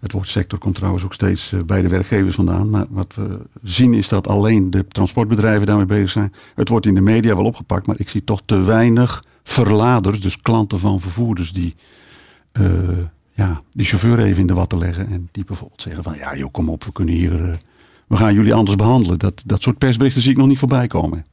[0.00, 2.70] het woord sector komt trouwens ook steeds eh, bij de werkgevers vandaan.
[2.70, 6.32] Maar wat we zien is dat alleen de transportbedrijven daarmee bezig zijn.
[6.54, 10.40] Het wordt in de media wel opgepakt, maar ik zie toch te weinig verladers, dus
[10.40, 11.74] klanten van vervoerders die
[12.52, 12.98] eh,
[13.32, 15.08] ja, die chauffeur even in de watten leggen.
[15.10, 17.56] En die bijvoorbeeld zeggen van ja joh kom op, we kunnen hier, eh,
[18.06, 19.18] we gaan jullie anders behandelen.
[19.18, 21.24] Dat, dat soort persberichten zie ik nog niet voorbij komen.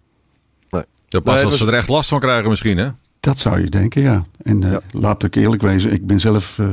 [1.10, 2.78] Ja, pas Nee, als dus- ze er echt last van krijgen misschien.
[2.78, 2.90] Hè?
[3.28, 4.26] Dat zou je denken, ja.
[4.42, 4.80] En eh, Ja.
[4.92, 6.68] laat ik eerlijk wezen, ik ben zelf eh,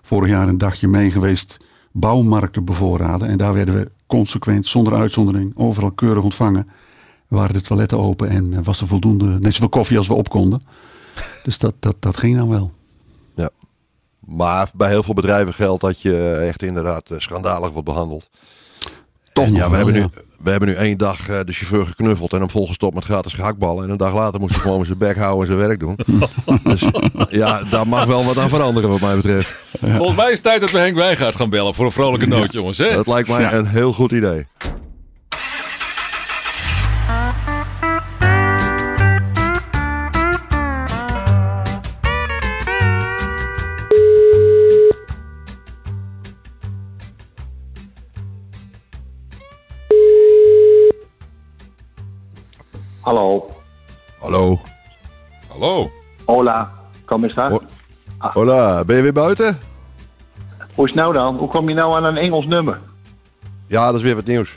[0.00, 1.56] vorig jaar een dagje mee geweest
[1.92, 3.28] bouwmarkten bevoorraden.
[3.28, 6.68] En daar werden we consequent, zonder uitzondering, overal keurig ontvangen.
[7.28, 10.28] Waren de toiletten open en eh, was er voldoende, net zoveel koffie als we op
[10.28, 10.62] konden.
[11.42, 12.72] Dus dat, dat, dat ging dan wel.
[13.34, 13.50] Ja.
[14.26, 18.30] Maar bij heel veel bedrijven geldt dat je echt inderdaad schandalig wordt behandeld.
[19.34, 20.00] Toch nog ja, we, wel, hebben ja.
[20.00, 20.06] nu,
[20.42, 23.84] we hebben nu één dag eh, de chauffeur geknuffeld en hem volgestopt met gratis gehaktballen.
[23.84, 25.96] En een dag later moest hij gewoon zijn bek houden en zijn werk doen.
[26.64, 26.84] dus
[27.28, 29.64] ja, daar mag wel wat aan veranderen wat mij betreft.
[29.80, 32.52] Volgens mij is het tijd dat we Henk Wijngaard gaan bellen voor een vrolijke noot,
[32.52, 32.78] jongens.
[32.78, 32.94] Hè?
[32.94, 33.52] Dat lijkt mij Ja.
[33.52, 34.46] een heel goed idee.
[55.64, 55.92] Hallo.
[56.24, 56.72] Hola.
[57.04, 57.50] Kom eens daar.
[57.50, 57.62] Ho-
[58.18, 59.58] Hola, ben je weer buiten?
[60.74, 61.36] Hoe is het nou dan?
[61.36, 62.80] Hoe kom je nou aan een Engels nummer?
[63.66, 64.56] Ja, dat is weer wat nieuws.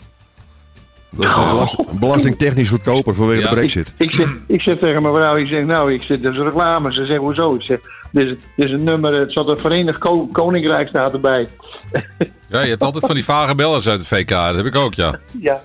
[1.09, 3.49] Dat is belast- belastingtechnisch goedkoper vanwege Ja.
[3.49, 3.93] de brexit.
[3.97, 6.93] Ik zeg, ik zeg tegen mijn vrouw, ik zeg nou, ik zeg, dat is reclame.
[6.93, 7.55] Ze zegt, hoezo?
[7.55, 7.79] Ik zeg,
[8.11, 11.47] dit is, dit is een nummer, het zat een Verenigd Ko- Koninkrijk staat erbij.
[12.49, 14.29] Ja, je hebt altijd van die vage bellers uit het VK.
[14.29, 15.19] Dat heb ik ook, ja.
[15.41, 15.61] Ja.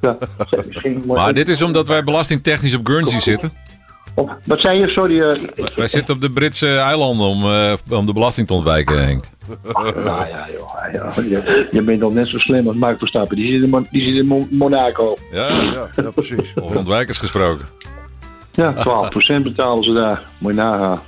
[0.00, 0.16] ja.
[1.06, 3.52] Maar dit is omdat wij belastingtechnisch op Guernsey zitten.
[4.44, 4.88] Wat zei je?
[4.88, 5.20] Sorry.
[5.20, 5.42] eh,
[5.76, 9.24] Wij zitten op de Britse eilanden om, eh, om de belasting te ontwijken, Henk.
[10.04, 10.92] nou ja, joh.
[10.92, 13.36] ja, je, je bent nog net zo slim als Mark Verstappen.
[13.36, 15.16] Die zit in, Mon- die zit in Mon- Monaco.
[15.32, 16.52] Ja, Ja, ja precies.
[16.60, 17.66] over ontwijkers gesproken.
[18.52, 20.22] Ja, 12% betalen ze daar.
[20.38, 21.00] Moet je nagaan.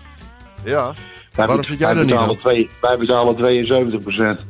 [0.65, 0.93] Ja,
[1.35, 4.45] Wij Waarom zit jij er niet twee- Wij betalen 72%.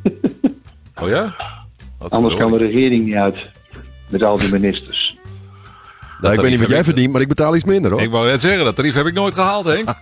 [1.02, 1.34] Oh ja?
[2.08, 3.48] Anders kan de regering niet uit.
[4.08, 5.16] Met al die ministers.
[6.20, 8.00] Nou, ik weet niet wat jij verdient, maar ik betaal iets minder hoor.
[8.00, 9.88] Ik wou net zeggen, dat tarief heb ik nooit gehaald, Henk.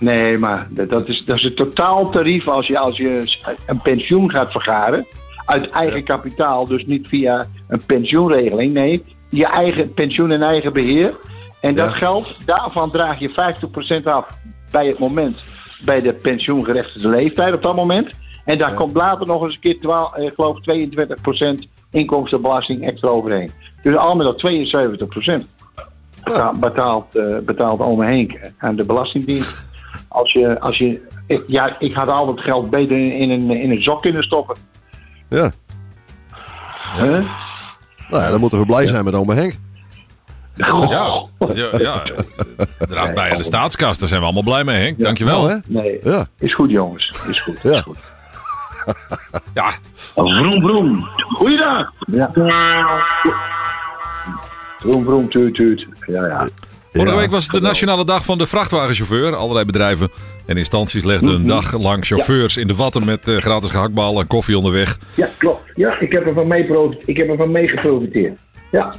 [0.00, 3.36] Nee, maar dat is, dat is het totaaltarief als je, als je
[3.66, 5.06] een pensioen gaat vergaren.
[5.44, 8.72] Uit eigen kapitaal, dus niet via een pensioenregeling.
[8.72, 11.14] Nee, je eigen pensioen en eigen beheer.
[11.60, 11.96] En dat Ja.
[11.96, 14.26] geld, daarvan draag je 50% af
[14.70, 15.40] bij het moment.
[15.84, 18.10] Bij de pensioengerechtigde leeftijd op dat moment.
[18.44, 23.08] En daar komt later nog eens een keer, 12, eh, ik geloof 22% inkomstenbelasting extra
[23.08, 23.50] overheen.
[23.82, 25.46] Dus al met al 72%
[26.24, 29.66] betaalt, betaalt, eh, betaalt ome Henk aan de Belastingdienst.
[30.08, 33.50] Als je, als je, ik, ja, ik had al het geld beter in, in een,
[33.50, 34.56] in een zak kunnen stoppen.
[35.28, 35.52] Ja.
[36.96, 37.26] Huh?
[38.10, 39.54] Nou ja, dan moeten we blij zijn met oma Henk.
[40.54, 42.02] Ja, ja, ja.
[42.78, 43.98] draagt bij aan de staatskas.
[43.98, 44.98] Daar zijn we allemaal blij mee, Henk.
[44.98, 45.42] Dankjewel.
[45.42, 45.58] Nou, hè?
[45.66, 46.26] Nee, Ja.
[46.38, 47.12] is goed jongens.
[47.28, 47.60] Is goed.
[47.62, 47.70] Ja.
[47.70, 47.96] Is goed.
[49.54, 51.08] Ja, Vroom, vroom.
[51.36, 51.92] Goeiedag.
[52.06, 52.30] Ja.
[54.78, 55.86] Vroom, vroom, tuut, tuut.
[56.06, 56.48] Ja, ja.
[56.92, 57.20] Vorige Ja.
[57.20, 59.34] week was het de Nationale Dag van de Vrachtwagenchauffeur.
[59.36, 60.10] Allerlei bedrijven
[60.46, 64.26] en instanties legden een dag lang chauffeurs in de watten met eh, gratis gehaktballen en
[64.26, 64.98] koffie onderweg.
[65.14, 65.62] ja, klopt.
[65.74, 68.38] Ja, ik heb ervan mee, profi- ik heb ervan mee geprofiteerd.
[68.70, 68.94] Ja.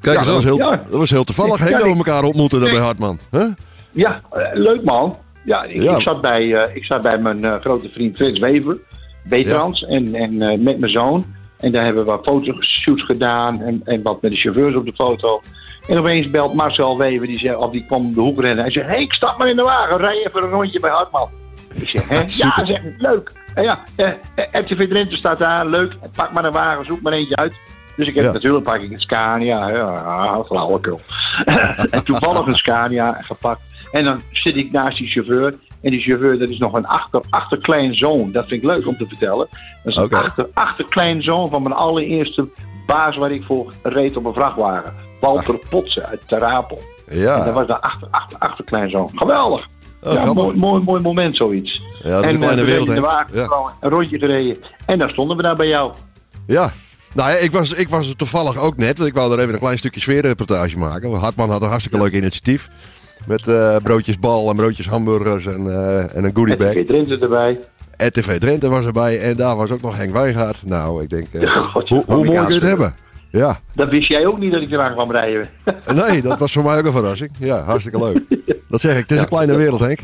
[0.00, 0.70] Kijk Ja, dat was heel, Ja.
[0.70, 3.18] dat was heel toevallig Ja, hè, dat we elkaar ontmoeten daar bij Hartman.
[3.30, 3.46] Huh?
[3.90, 5.16] Ja, eh, leuk man.
[5.44, 5.96] Ja, ik, Ja.
[5.96, 8.78] Ik, zat bij, eh, ik zat bij mijn eh, grote vriend Frits Wever,
[9.24, 11.24] Betrans, en, en eh, met mijn zoon.
[11.58, 14.94] En daar hebben we wat fotoshoots gedaan en, en wat met de chauffeurs op de
[14.94, 15.40] foto.
[15.88, 18.62] En opeens belt Marcel Wever, die, zei, of die kwam de hoek rennen.
[18.64, 21.28] Hij zei, hey, ik stap maar in de wagen, rij even een rondje bij Hartman.
[21.74, 22.16] Ik zeg, hè?
[22.44, 23.32] ja, zeg leuk.
[23.54, 25.96] En ja, eh, eh, RTV Drenthe staat daar, leuk.
[26.16, 27.52] Pak maar een wagen, zoek maar eentje uit.
[27.96, 28.32] Dus ik heb Ja.
[28.32, 31.00] natuurlijk pak ik een Scania, ja, flauwekul.
[31.90, 33.62] en toevallig een Scania gepakt.
[33.92, 35.54] En dan zit ik naast die chauffeur.
[35.82, 38.32] En die chauffeur, dat is nog een achter, achterkleinzoon.
[38.32, 39.48] Dat vind ik leuk om te vertellen.
[39.84, 42.48] Dat is een achter, achterkleinzoon van mijn allereerste
[42.86, 44.94] baas waar ik voor reed op een vrachtwagen.
[45.20, 46.78] Walter Potsen uit Terapel.
[47.06, 49.10] En dat Ja, was de achter, achter, achterkleinzoon.
[49.14, 49.68] Geweldig.
[50.02, 51.82] Oh, ja, mooi, mooi, mooi moment zoiets.
[52.02, 53.72] Ja, en kleine eh, wereld, in de wagen, Ja.
[53.80, 54.56] een rondje gereden.
[54.86, 55.92] En daar stonden we daar bij jou.
[56.46, 56.72] ja.
[57.14, 58.96] Nou ja, ik was, ik was er toevallig ook net.
[58.98, 61.14] want Ik wou er even een klein stukje sfeerreportage maken.
[61.14, 62.68] Hartman had een hartstikke leuk initiatief.
[63.26, 66.72] Met eh, broodjes bal en broodjes hamburgers en, eh, en een goodie Met bag.
[66.72, 67.60] de Drenthe erbij.
[67.96, 70.62] RTV Drenthe was erbij en daar was ook nog Henk Wijngaard.
[70.66, 72.94] Nou, ik denk, eh, God, hoe, hoe mooi kun je het hebben?
[73.30, 75.48] Ja, Dat wist jij ook niet dat ik eraan kwam rijden.
[75.94, 77.30] nee, dat was voor mij ook een verrassing.
[77.38, 78.22] Ja, hartstikke leuk.
[78.68, 79.98] Dat zeg ik, het is een kleine wereld, Henk.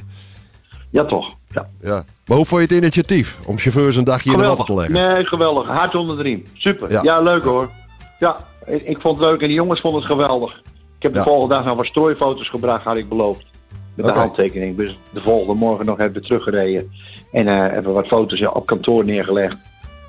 [0.91, 1.35] Ja, toch.
[1.51, 1.69] Ja.
[1.81, 2.05] Ja.
[2.27, 4.93] Maar hoe vond je het initiatief om chauffeurs een dagje in de watten te leggen?
[4.95, 5.66] Nee, geweldig.
[5.69, 6.45] Hart onder de riem.
[6.53, 6.91] Super.
[6.91, 7.01] Ja.
[7.03, 7.71] Ja, leuk hoor.
[8.19, 10.62] Ja, ik, ik vond het leuk en die jongens vonden het geweldig.
[10.99, 11.25] Ik heb de Ja.
[11.25, 13.47] volgende dag nog wat strooifoto's gebracht, had ik beloofd.
[13.95, 14.77] Met de handtekening.
[14.77, 16.91] Dus de volgende morgen nog hebben we teruggereden.
[17.33, 19.57] En eh hebben we wat foto's op kantoor neergelegd.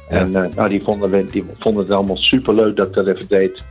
[0.10, 0.16] Ja.
[0.18, 3.08] En eh, nou, die, vonden we, die vonden het allemaal super leuk dat ik dat
[3.08, 3.64] even deed.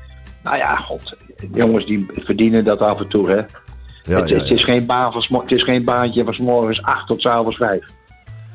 [0.43, 1.16] Nou ja, god.
[1.37, 3.37] De jongens die verdienen dat af en toe, hè.
[4.03, 7.27] Ja, het, is geen baan van, het is geen baantje van 's morgens 8 tot
[7.27, 7.87] avonds 5.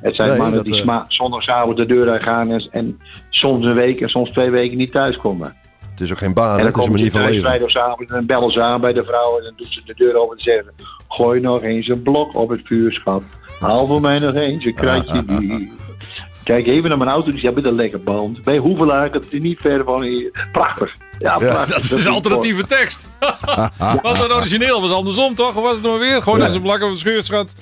[0.02, 3.00] Het zijn Nee, mannen dat, die eh, sma- zondagavond de deur uitgaan en, en
[3.30, 5.56] soms een week en soms twee weken niet thuiskomen.
[6.04, 6.66] Het is ook geen baan, hè?
[6.66, 7.44] het is een manier van leven.
[7.44, 10.16] vrijdagavond en dan bellen ze aan bij de vrouw en dan doet ze de deur
[10.16, 10.66] open en zeggen
[11.08, 13.24] gooi nog eens een blok op het vuurschap.
[13.60, 15.68] Haal voor mij nog eens een kratje bier.
[16.44, 18.44] Kijk even naar mijn auto, die hebben een lekker band.
[18.44, 20.48] Bij Hoevelaar, dat is niet ver van hier.
[20.52, 20.96] Prachtig.
[21.18, 21.88] Ja, prachtig.
[21.90, 23.08] Dat is alternatieve tekst.
[24.02, 24.82] Was dat origineel?
[24.82, 25.56] Was andersom toch?
[25.56, 26.22] Of was het nog weer?
[26.22, 26.46] Gewoon Ja.
[26.46, 27.54] eens een blak op het schuurschat.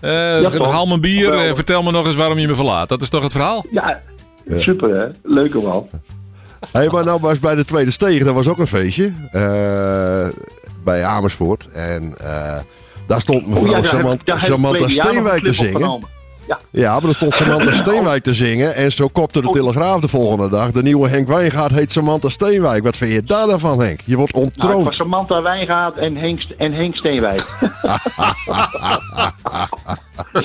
[0.00, 2.88] Eh haal mijn bier en vertel me nog eens waarom je me verlaat.
[2.88, 3.64] Dat is toch het verhaal?
[3.70, 4.00] Ja,
[4.58, 5.06] super hè.
[5.22, 5.88] Leuke man.
[6.72, 9.12] Hey, maar nou was bij de Tweede Steeg, dat was ook een feestje.
[9.30, 10.26] eh,
[10.84, 11.68] bij Amersfoort.
[11.72, 12.56] En eh,
[13.06, 13.84] daar stond mevrouw Oh ja, heb-
[14.40, 16.00] Samantha, Steenwijk een te zingen.
[16.46, 18.74] Ja, Ja, maar er stond Samantha Steenwijk te zingen.
[18.74, 19.52] En zo kopte de Oh.
[19.52, 20.70] Telegraaf de volgende dag.
[20.70, 22.82] De nieuwe Henk Wijngaard heet Samantha Steenwijk.
[22.84, 24.00] Wat vind je daar dan van, Henk?
[24.04, 24.84] Je wordt nou, ontroond.
[24.84, 27.44] was Samantha Wijngaard en Henk, en Henk Steenwijk.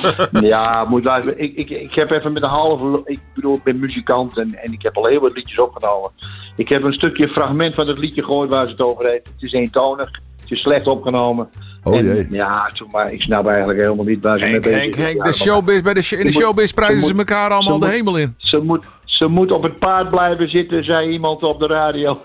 [0.41, 1.39] ja, moet luisteren.
[1.39, 3.01] Ik, ik, ik heb even met een halve...
[3.05, 6.11] Ik bedoel, ik ben muzikant en, en ik heb al heel wat liedjes opgenomen.
[6.55, 9.25] Ik heb een stukje fragment van het liedje gehoord waar ze het over heeft.
[9.33, 10.11] Het is eentonig.
[10.41, 11.49] Het is slecht opgenomen.
[11.83, 12.27] Oh En, jee.
[12.31, 15.01] Ja, toen maar, ik snap eigenlijk helemaal niet waar ze mee Henk, bezig Henk, is.
[15.03, 15.15] Henk.
[15.17, 17.79] Ja, De maar- showbiz, bij de, sh- in de showbiz prijzen ze elkaar allemaal ze
[17.79, 18.33] de moet- hemel in.
[18.37, 22.17] Ze moet, ze moet op het paard blijven zitten, zei iemand op de radio.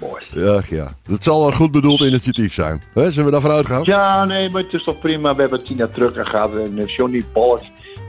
[0.00, 0.22] Mooi.
[0.46, 0.92] Ja, ja.
[1.06, 2.82] Het zal een goed bedoeld initiatief zijn.
[2.94, 3.80] Hè, zullen we daarvan uitgaan?
[3.84, 5.34] Ja, nee, maar het is toch prima.
[5.34, 7.62] We hebben Tina Trucker gehad en eh, Johnny Pollock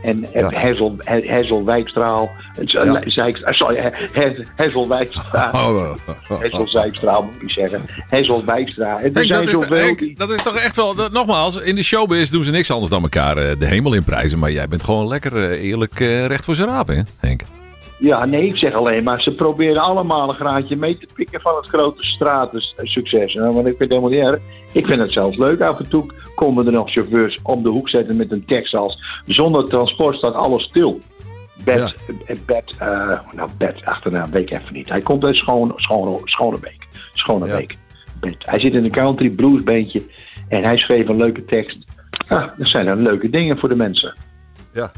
[0.03, 0.49] en eh, Ja.
[0.59, 2.29] Hessel, He- Hessel Wijkstra.
[2.65, 3.01] Ja.
[3.05, 5.49] Zijkstra, sorry, He- He- Hessel Wijkstra.
[5.53, 5.93] Oh,
[6.39, 7.81] Hessel Zijkstra moet ik zeggen.
[8.09, 8.97] Hessel Wijkstra.
[8.99, 10.95] En er Henk, zijn dat, is, zoveel Henk, die- dat is toch echt wel...
[10.95, 14.03] dat- nogmaals, in de showbiz doen ze niks anders dan elkaar eh, de hemel in
[14.03, 14.39] prijzen.
[14.39, 17.41] Maar jij bent gewoon lekker eh, eerlijk eh, recht voor zijn raap, hè, Henk?
[18.01, 21.55] Ja, nee, ik zeg alleen maar, ze proberen allemaal een graadje mee te pikken van
[21.55, 23.33] het grote stratensucces.
[23.33, 24.39] Nou, want ik vind het helemaal niet erg.
[24.71, 25.61] Ik vind het zelfs leuk.
[25.61, 29.21] Af en toe komen er nog chauffeurs om de hoek zetten met een tekst als...
[29.25, 30.99] Zonder transport staat alles stil.
[31.63, 31.95] Bed,
[32.25, 34.89] eh, bed, eh, nou bed, achterna, weet ik even niet.
[34.89, 36.87] Hij komt uit Schone, Schone, Schonebeek.
[37.13, 37.77] Schonebeek.
[38.19, 38.35] Bed.
[38.39, 40.03] Hij zit in een country bluesbeentje
[40.47, 41.77] en hij schreef een leuke tekst.
[42.27, 44.15] Ah, dat zijn dan leuke dingen voor de mensen.
[44.73, 44.91] Ja.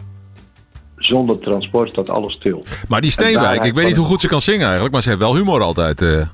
[1.05, 2.63] Zonder transport staat alles stil.
[2.87, 4.93] Maar die En Steenwijk, ik weet niet hoe goed ze kan zingen eigenlijk.
[4.93, 6.01] Maar ze heeft wel humor altijd.
[6.01, 6.27] eh.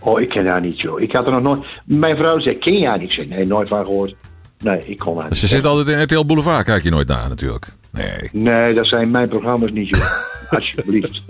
[0.00, 1.00] Oh, ik ken haar niet, joh.
[1.00, 1.66] Ik had er nog nooit...
[1.84, 3.08] Mijn vrouw zei, ken je haar niet?
[3.08, 4.14] Ik zei, nee, nooit van gehoord.
[4.58, 5.38] Nee, ik kon haar niet.
[5.38, 7.66] Ze zit altijd in RTL Boulevard, kijk je nooit naar natuurlijk.
[7.90, 8.28] Nee.
[8.32, 10.00] Nee, dat zijn mijn programma's niet, joh.
[10.50, 11.22] Alsjeblieft.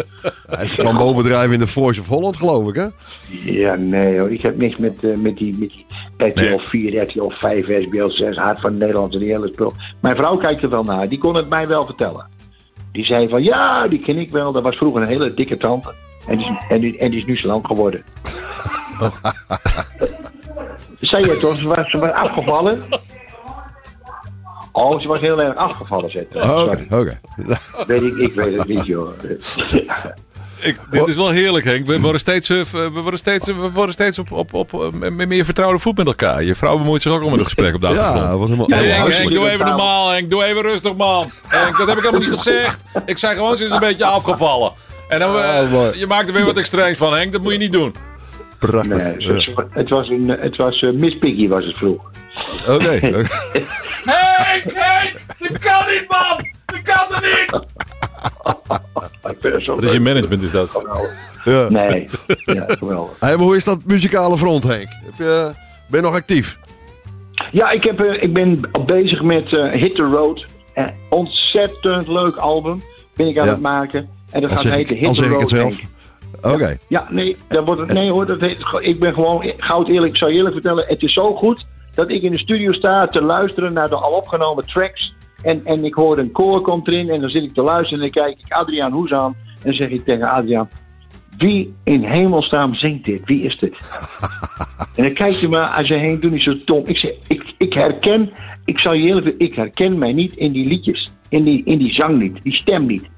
[0.46, 2.86] Hij kan bovendrijven in de Voice of Holland, geloof ik, hè?
[3.44, 4.30] Ja, nee, hoor.
[4.32, 5.86] Ik heb niks met, eh, met die, met die
[6.28, 6.58] RTL Nee.
[6.58, 9.72] 4, RTL 5, SBL 6, Hart van Nederland en die hele spul.
[10.00, 11.08] Mijn vrouw kijkt er wel naar.
[11.08, 12.26] Die kon het mij wel vertellen.
[12.92, 14.52] Die zei van, ja, die ken ik wel.
[14.52, 15.94] Dat was vroeger een hele dikke tante.
[16.26, 18.04] En die is, en die, en die is nu slank geworden.
[21.00, 22.82] Zei je toch, ze was, ze was afgevallen?
[24.72, 26.38] Oh, ze was heel erg afgevallen, zei ze.
[26.38, 27.20] Oh, Oké, oké.
[27.86, 29.08] Weet ik, ik weet het niet, joh.
[30.62, 31.86] Ik, dit is wel heerlijk, Henk.
[31.86, 35.28] We worden steeds, eh, we worden steeds, we worden steeds op, op, op, eh, met
[35.28, 36.42] meer vertrouwde voet met elkaar.
[36.44, 38.28] Je vrouw bemoeit zich ook al met het gesprek op de Ja, achtergrond.
[38.30, 38.68] dat was helemaal...
[38.70, 40.30] Ja, Hey, ja, Henk, doe even normaal, Henk.
[40.30, 41.30] Doe even rustig, man.
[41.46, 42.80] Henk, dat heb ik helemaal niet gezegd.
[43.06, 44.72] Ik zei gewoon, ze is een beetje afgevallen.
[45.08, 45.98] En dan, eh, Oh, mooi.
[45.98, 47.32] je maakt er weer wat extreems van, Henk.
[47.32, 47.94] Dat moet je niet doen.
[48.58, 48.96] Prachtig.
[48.96, 52.10] Nee, het, was- het was, een, het was eh, Miss Piggy was het vroeger.
[52.68, 53.22] Oké, oké.
[54.04, 56.46] Henk, Henk, dat kan niet, man.
[56.66, 57.60] Dat kan er niet.
[59.42, 60.86] Ik zo Wat is je management, is dat?
[61.44, 61.68] Ja.
[61.68, 62.08] Nee,
[62.44, 63.16] ja, geweldig.
[63.18, 64.88] Hey, maar hoe is dat muzikale front, Henk?
[65.04, 65.52] Heb je,
[65.88, 66.58] ben je nog actief?
[67.50, 70.46] Ja, ik, heb, eh, ik ben bezig met eh, Hit the Road.
[70.74, 72.82] Een ontzettend leuk album
[73.16, 73.50] ben ik aan Ja.
[73.52, 74.08] het maken.
[74.30, 75.40] En dat gaat heten ik, Hit the zeg ik Road.
[75.40, 75.78] het zelf.
[76.40, 76.54] Henk.
[76.54, 76.76] Oké.
[76.88, 80.12] Ja, nee, dat wordt het, nee hoor, dat heet, ik ben gewoon goud eerlijk.
[80.12, 83.06] Ik zou je eerlijk vertellen, het is zo goed dat ik in de studio sta
[83.08, 85.14] te luisteren naar de al opgenomen tracks.
[85.42, 88.12] En, en ik hoor een koor komt erin en dan zit ik te luisteren en
[88.12, 89.36] dan kijk ik Adriaan Hoes aan.
[89.46, 90.70] En dan zeg ik tegen Adriaan,
[91.36, 93.20] wie in hemelsnaam zingt dit?
[93.24, 93.78] Wie is dit?
[94.96, 96.86] en dan kijkt hij me aan zijn heen, doe niet zo dom.
[96.86, 98.32] Ik zeg, ik, ik herken,
[98.64, 101.12] ik zal je eerlijk ik herken mij niet in die liedjes.
[101.28, 103.10] In die, in die zang niet, die stem niet.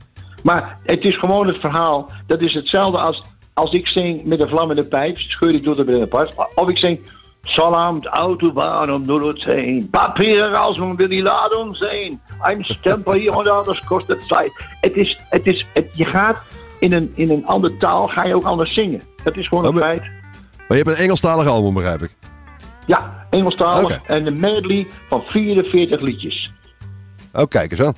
[0.42, 2.10] Maar het is gewoon het verhaal.
[2.26, 3.22] Dat is hetzelfde als
[3.54, 6.34] als ik zing met een vlammende pijp, scheur ik door de binnenpas.
[6.54, 7.00] Of ik zing.
[7.44, 9.88] Salamt Autobahn om 010.
[9.90, 12.20] Papier als man wil die lading zijn.
[12.42, 14.52] Een stempel hier daar, dat kost het tijd.
[14.80, 16.42] Het is, het is, het, je gaat
[16.78, 19.02] in een, in een andere taal, ga je ook anders zingen.
[19.24, 20.02] Dat is gewoon Oh, een maar- feit.
[20.68, 22.14] Maar je hebt een Engelstalig album, begrijp ik.
[22.86, 26.52] Ja, Engelstalig en een medley van 44 liedjes.
[27.32, 27.94] Oh, kijk eens aan.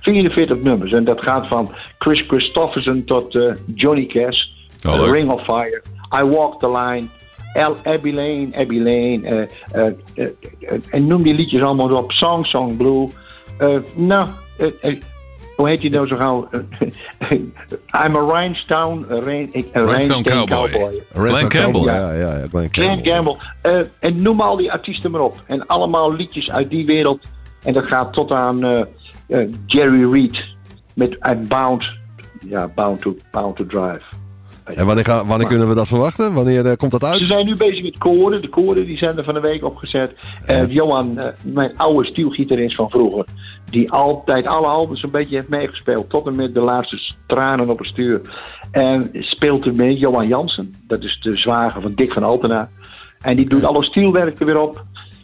[0.00, 0.92] 44 nummers.
[0.92, 4.44] En dat gaat van Chris Christofferson tot eh, Johnny Cash.
[4.86, 5.10] Oh.
[5.10, 5.82] Ring of Fire.
[6.20, 7.08] I Walk the Line.
[7.54, 9.20] El Abbey Lane, Abbey Lane.
[9.28, 12.12] eh, eh, eh, en noem die liedjes allemaal op.
[12.12, 13.08] Song Song Blue.
[13.58, 14.28] Eh, nou,
[15.56, 16.48] hoe heet die nou zo gauw?
[18.04, 20.70] I'm a Rhinestone, a rain, a Rhinestone Rhinestone Cowboy.
[20.70, 21.02] Cowboy.
[21.12, 21.82] Rest Campbell.
[21.82, 22.46] Ja, ja, ja.
[22.50, 23.36] Glenn Glenn Campbell.
[23.62, 23.90] Gamble.
[24.00, 25.42] En noem al die artiesten maar op.
[25.46, 27.24] En allemaal liedjes uit die wereld.
[27.62, 28.86] En dat gaat tot aan
[29.66, 30.44] Jerry Reed.
[30.94, 32.00] Met I'm Bound.
[32.48, 34.02] Ja, Bound to, bound to Drive.
[34.64, 36.34] En wanneer, gaan- wanneer kunnen we dat verwachten?
[36.34, 37.22] Wanneer eh, komt dat Ze uit?
[37.22, 38.42] zijn nu bezig met koren.
[38.42, 40.12] De koren die zijn er van de week opgezet.
[40.46, 43.24] Eh, Johan, eh, mijn oude stielgitarist van vroeger.
[43.70, 46.10] Die altijd alle albums een beetje heeft meegespeeld.
[46.10, 48.20] Tot en met de laatste tranen op het stuur.
[48.70, 50.74] En speelt er mee Johan Jansen.
[50.86, 52.68] Dat is de zwager van Dick van Altena.
[53.20, 54.76] En die doet alle stielwerk er weer op.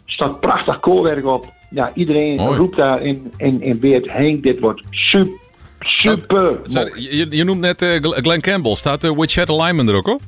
[0.05, 1.45] Er staat prachtig koorwerk op.
[1.69, 2.57] Ja, iedereen Mooi.
[2.57, 4.11] roept daar in, in, in Weert.
[4.11, 5.33] Henk, dit wordt super,
[5.79, 6.59] super.
[6.63, 8.75] Sorry, je, je noemt net eh, Gl- Glenn Campbell.
[8.75, 10.21] Staat de Witchet Alignment er ook op?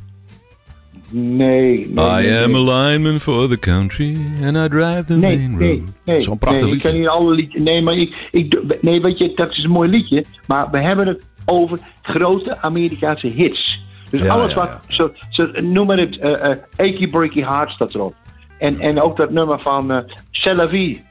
[1.14, 2.70] Nee, nee, I nee, am nee.
[2.70, 5.90] a lineman for the country and I drive the Nee, main nee, road.
[6.06, 6.20] nee.
[6.20, 7.00] Zo'n prachtig nee, Ik ken liedje.
[7.08, 7.62] niet alle liedjes.
[7.62, 10.26] Nee, maar ik, ik, nee, weet je, dat is een mooi liedje.
[10.48, 13.80] Maar we hebben het over grote Amerikaanse hits.
[14.10, 17.70] Dus Ja, alles ja, wat, Zo, zo, noem maar het, eh eh, Achy Breaky Heart
[17.72, 18.16] staat erop.
[18.58, 19.98] En, en ook dat nummer van eh
[20.32, 21.04] C'est la vie.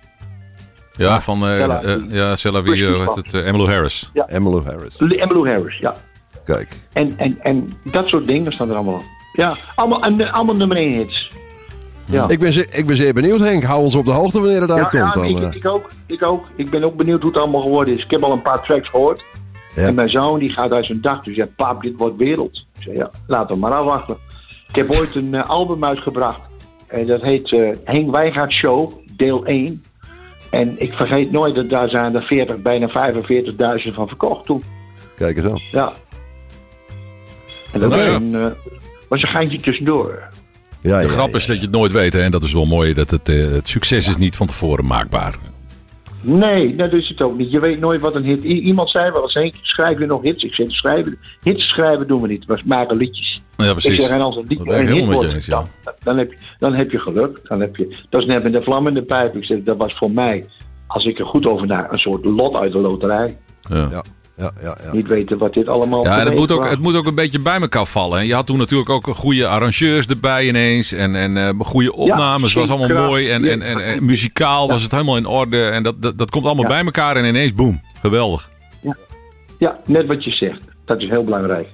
[1.06, 3.34] Ja, van eh, Cella- eh, ja, Cella heet het?
[3.34, 4.10] eh, Emmylou Harris.
[4.26, 4.96] Emmylou Harris.
[4.96, 5.94] Emmylou Harris, ja.
[6.44, 6.80] Kijk.
[6.92, 9.02] En, en, en dat soort dingen staan er allemaal op.
[9.32, 11.30] Ja, allemaal, en, allemaal nummer 1 hits.
[12.04, 12.28] Ja.
[12.28, 13.62] Ik ben, zeer, ik ben zeer benieuwd, Henk.
[13.62, 15.02] Hou ons op de hoogte wanneer het Ja, uitkomt.
[15.02, 15.88] ja, dan, ik, ik ook.
[16.06, 16.46] Ik ook.
[16.56, 18.04] Ik ben ook benieuwd hoe het allemaal geworden is.
[18.04, 19.24] Ik heb al een paar tracks gehoord.
[19.74, 19.82] Ja.
[19.86, 21.22] En mijn zoon die gaat uit zijn dag.
[21.22, 22.66] Dus ja, pap, dit wordt wereld.
[22.76, 24.16] Ik zei, ja, laten we maar afwachten.
[24.68, 26.40] Ik heb ooit een album uitgebracht.
[26.86, 29.82] En dat heet eh Henk Wijngaard Show, deel 1.
[30.50, 34.62] En ik vergeet nooit dat daar zijn er 40, bijna 45.000 van verkocht toen.
[35.16, 35.60] Kijk eens aan.
[35.70, 35.92] Ja.
[37.72, 38.04] En dat Oké.
[38.06, 38.46] was, een, eh,
[39.08, 40.28] was een geintje tussendoor.
[40.80, 41.36] Ja, De ja, grap ja.
[41.36, 42.12] is dat je het nooit weet.
[42.12, 42.22] Hè?
[42.22, 42.92] En dat is wel mooi.
[42.94, 45.34] Dat het, eh, het succes is niet van tevoren maakbaar.
[46.20, 47.50] Nee, dat is het ook niet.
[47.50, 48.44] Je weet nooit wat een hit...
[48.44, 50.44] I- iemand zei wel eens, Henk, schrijf je nog hits?
[50.44, 52.44] Ik zeg, schrijven, hits schrijven doen we niet.
[52.44, 53.42] We maken liedjes.
[53.56, 54.00] Ja, Ik precies.
[54.00, 55.64] zeg, en als een ik een hit wordt, je eens, ja.
[55.84, 57.40] dan, dan, heb je, dan heb je geluk.
[57.48, 59.36] Dan heb je, dat is net met de vlam in de pijp.
[59.36, 60.46] Ik zeg, dat was voor mij,
[60.86, 63.38] als ik er goed over na, een soort lot uit de loterij.
[63.68, 63.88] Ja.
[63.90, 64.02] Ja,
[64.40, 64.92] ja, ja, ja.
[64.92, 67.40] Niet weten wat dit allemaal Ja, en het moet, ook, het moet ook een beetje
[67.40, 68.18] bij elkaar vallen.
[68.18, 68.24] hè.
[68.24, 70.92] Je had toen natuurlijk ook goede arrangeurs erbij ineens.
[70.92, 72.52] En, en eh, goede opnames.
[72.52, 73.30] was allemaal mooi.
[73.30, 75.64] En, en, en, en muzikaal was het helemaal in orde.
[75.64, 76.70] En dat, dat, dat komt allemaal Ja.
[76.70, 77.16] bij elkaar.
[77.16, 77.80] En ineens, boem.
[78.00, 78.50] Geweldig.
[79.58, 80.60] Ja, net wat je zegt.
[80.84, 81.68] Dat is heel belangrijk.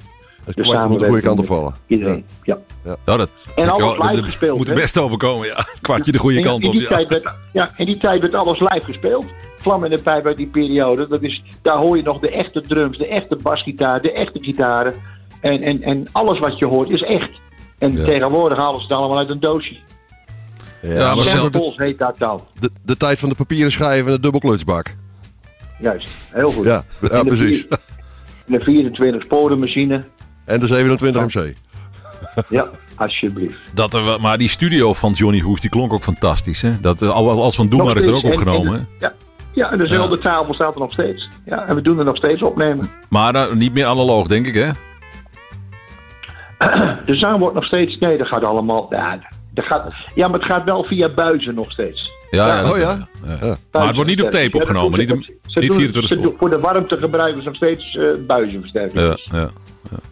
[0.44, 1.74] Het De kwartje moet de goede kant op vallen.
[1.86, 2.58] Iedereen, ja.
[3.04, 4.80] Nou, dat, En alles live dat gespeeld, Moet er hè?
[4.80, 5.66] best overkomen, ja.
[5.80, 6.72] Kwartje de goede En ja, kant in op.
[6.74, 6.88] die Ja.
[6.88, 9.24] tijd werd, ja, in die tijd werd alles live gespeeld.
[9.66, 11.08] Vlam in de pijp uit die periode.
[11.08, 14.94] Dat is, daar hoor je nog de echte drums, de echte basgitaar, de echte gitaren.
[15.40, 17.30] En, en, en alles wat je hoort is echt.
[17.78, 18.04] En Ja.
[18.04, 19.76] tegenwoordig halen ze het allemaal uit een doosje.
[20.82, 22.42] Ja, Ja, maar zelf- heet dat dan.
[22.60, 24.94] de, de tijd van de papieren schrijven en de dubbelklutsbak.
[25.80, 26.64] Juist, heel goed.
[26.66, 27.66] Ja, ja En precies.
[27.68, 27.78] vier-
[28.58, 30.04] De 24 sporenmachine.
[30.44, 31.54] En de 27 MC.
[32.48, 33.58] Ja, alsjeblieft.
[33.74, 36.62] Dat er, maar die studio van Johnny Hoes, die klonk ook fantastisch.
[36.62, 36.80] Hè?
[36.80, 38.22] Dat, eh, al- als van Doe Nog maar is er ook.
[38.22, 38.74] En- opgenomen.
[38.78, 38.86] en-?
[39.00, 39.12] Ja,
[39.56, 41.28] ja, en dezelfde tafel staat er nog steeds.
[41.44, 42.90] Ja, en we doen er nog steeds opnemen.
[43.08, 44.70] Maar eh, niet meer analoog, denk ik, hè?
[47.04, 47.98] De zang wordt nog steeds.
[47.98, 48.86] Nee, dat gaat allemaal.
[48.90, 49.18] Ja,
[49.54, 52.10] dat gaat, ja, maar het gaat wel via buizen nog steeds.
[52.30, 52.62] Ja, Ja.
[52.62, 53.08] dat- Oh ja?
[53.40, 53.56] ja.
[53.72, 54.98] Maar het wordt niet op tape Ja, opgenomen.
[54.98, 57.56] Niet, ze- op- ze niet doen- 24 ze doen- Voor de warmte gebruiken ze nog
[57.56, 59.28] steeds eh buizenversterkers.
[59.32, 59.50] Ja, Ja.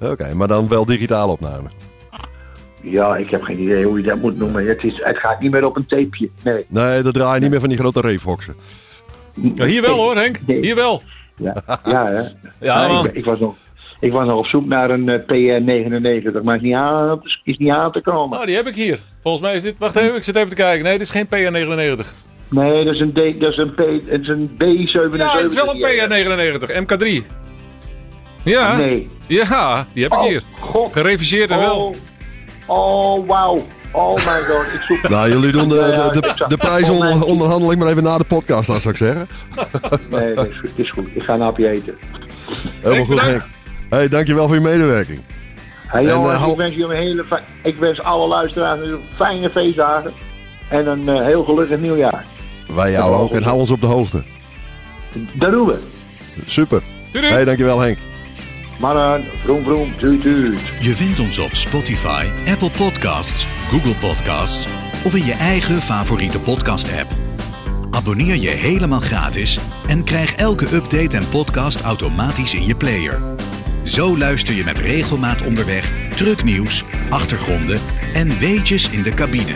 [0.00, 0.10] ja.
[0.10, 1.68] Oké, maar dan wel digitale opname.
[3.18, 4.66] ik heb geen idee hoe je dat moet noemen.
[4.68, 6.30] Het, is, het gaat niet meer op een tapeje.
[6.42, 6.64] Nee.
[6.68, 8.54] Nee, dat draai je niet meer van die grote reefhoksen.
[9.56, 10.38] Hier wel hoor, Henk.
[10.46, 11.02] Hier wel.
[11.36, 12.22] Ja, ja, hè?
[12.60, 13.54] Ja, ik, ik, was nog,
[14.00, 17.70] ik was nog op zoek naar een eh, PR99, maar is niet aan, is niet
[17.70, 18.30] aan te komen.
[18.30, 18.98] Nou, die heb ik hier.
[19.22, 19.74] Volgens mij is dit...
[19.78, 20.84] Wacht even, ik zit even te kijken.
[20.84, 22.06] Nee, dit is geen PR99.
[22.48, 23.76] Nee, dat is een, D, dat is een, P,
[24.10, 25.16] dat is een B77.
[25.16, 26.86] Ja, het is wel een PR99.
[26.86, 27.26] MK3.
[28.44, 28.76] Ja.
[28.76, 29.08] Nee.
[29.26, 30.42] Ja, die heb ik Oh, hier.
[30.60, 30.92] God.
[30.92, 31.94] Gereviseerd en wel.
[32.66, 33.66] Oh, oh wauw.
[33.94, 35.08] Oh my god, ik zoek...
[35.08, 38.94] Nou, jullie doen de, Ja, de, de, prijsonderhandeling maar even na de podcast aan, zou
[38.94, 39.28] ik zeggen.
[40.10, 41.06] Nee, dat is, goed, is goed.
[41.12, 41.94] Ik ga een hapje eten.
[42.82, 43.20] Helemaal goed.
[43.20, 43.42] Henk.
[43.90, 45.20] Hey, dankjewel voor je medewerking.
[45.86, 47.24] Hey, En, eh, ik wens jullie een hele
[47.62, 50.12] Ik wens alle luisteraars een fijne feestdagen.
[50.68, 52.24] En een eh, heel gelukkig nieuwjaar.
[52.74, 54.24] Wij jou ook en hou ons op de hoogte.
[55.32, 55.78] Dat doen we.
[56.44, 56.82] Super.
[57.10, 57.26] Tudu.
[57.26, 57.98] Hey, dankjewel Henk.
[58.78, 60.60] Mannen, vroom vroom, tuut tuut.
[60.80, 64.68] Je vindt ons op Spotify, Apple Podcasts, Google Podcasts
[65.04, 67.10] of in je eigen favoriete podcast-app.
[67.90, 73.20] Abonneer je helemaal gratis en krijg elke update en podcast automatisch in je player.
[73.82, 77.80] Zo luister je met regelmaat onderweg trucknieuws, achtergronden
[78.12, 79.54] en weetjes in de cabine.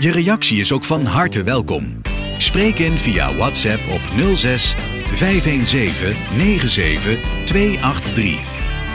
[0.00, 2.00] Je reactie is ook van harte welkom.
[2.38, 4.74] Spreek in via WhatsApp op 06
[5.14, 8.38] 517 97 283.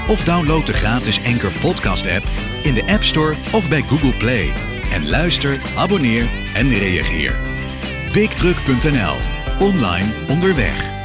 [0.07, 2.23] Of download de gratis Anchor Podcast app
[2.63, 4.53] in de App Store of bij Google Play.
[4.91, 7.35] En luister, abonneer en reageer.
[8.11, 9.15] BigTruck.nl.
[9.59, 11.00] Online onderweg.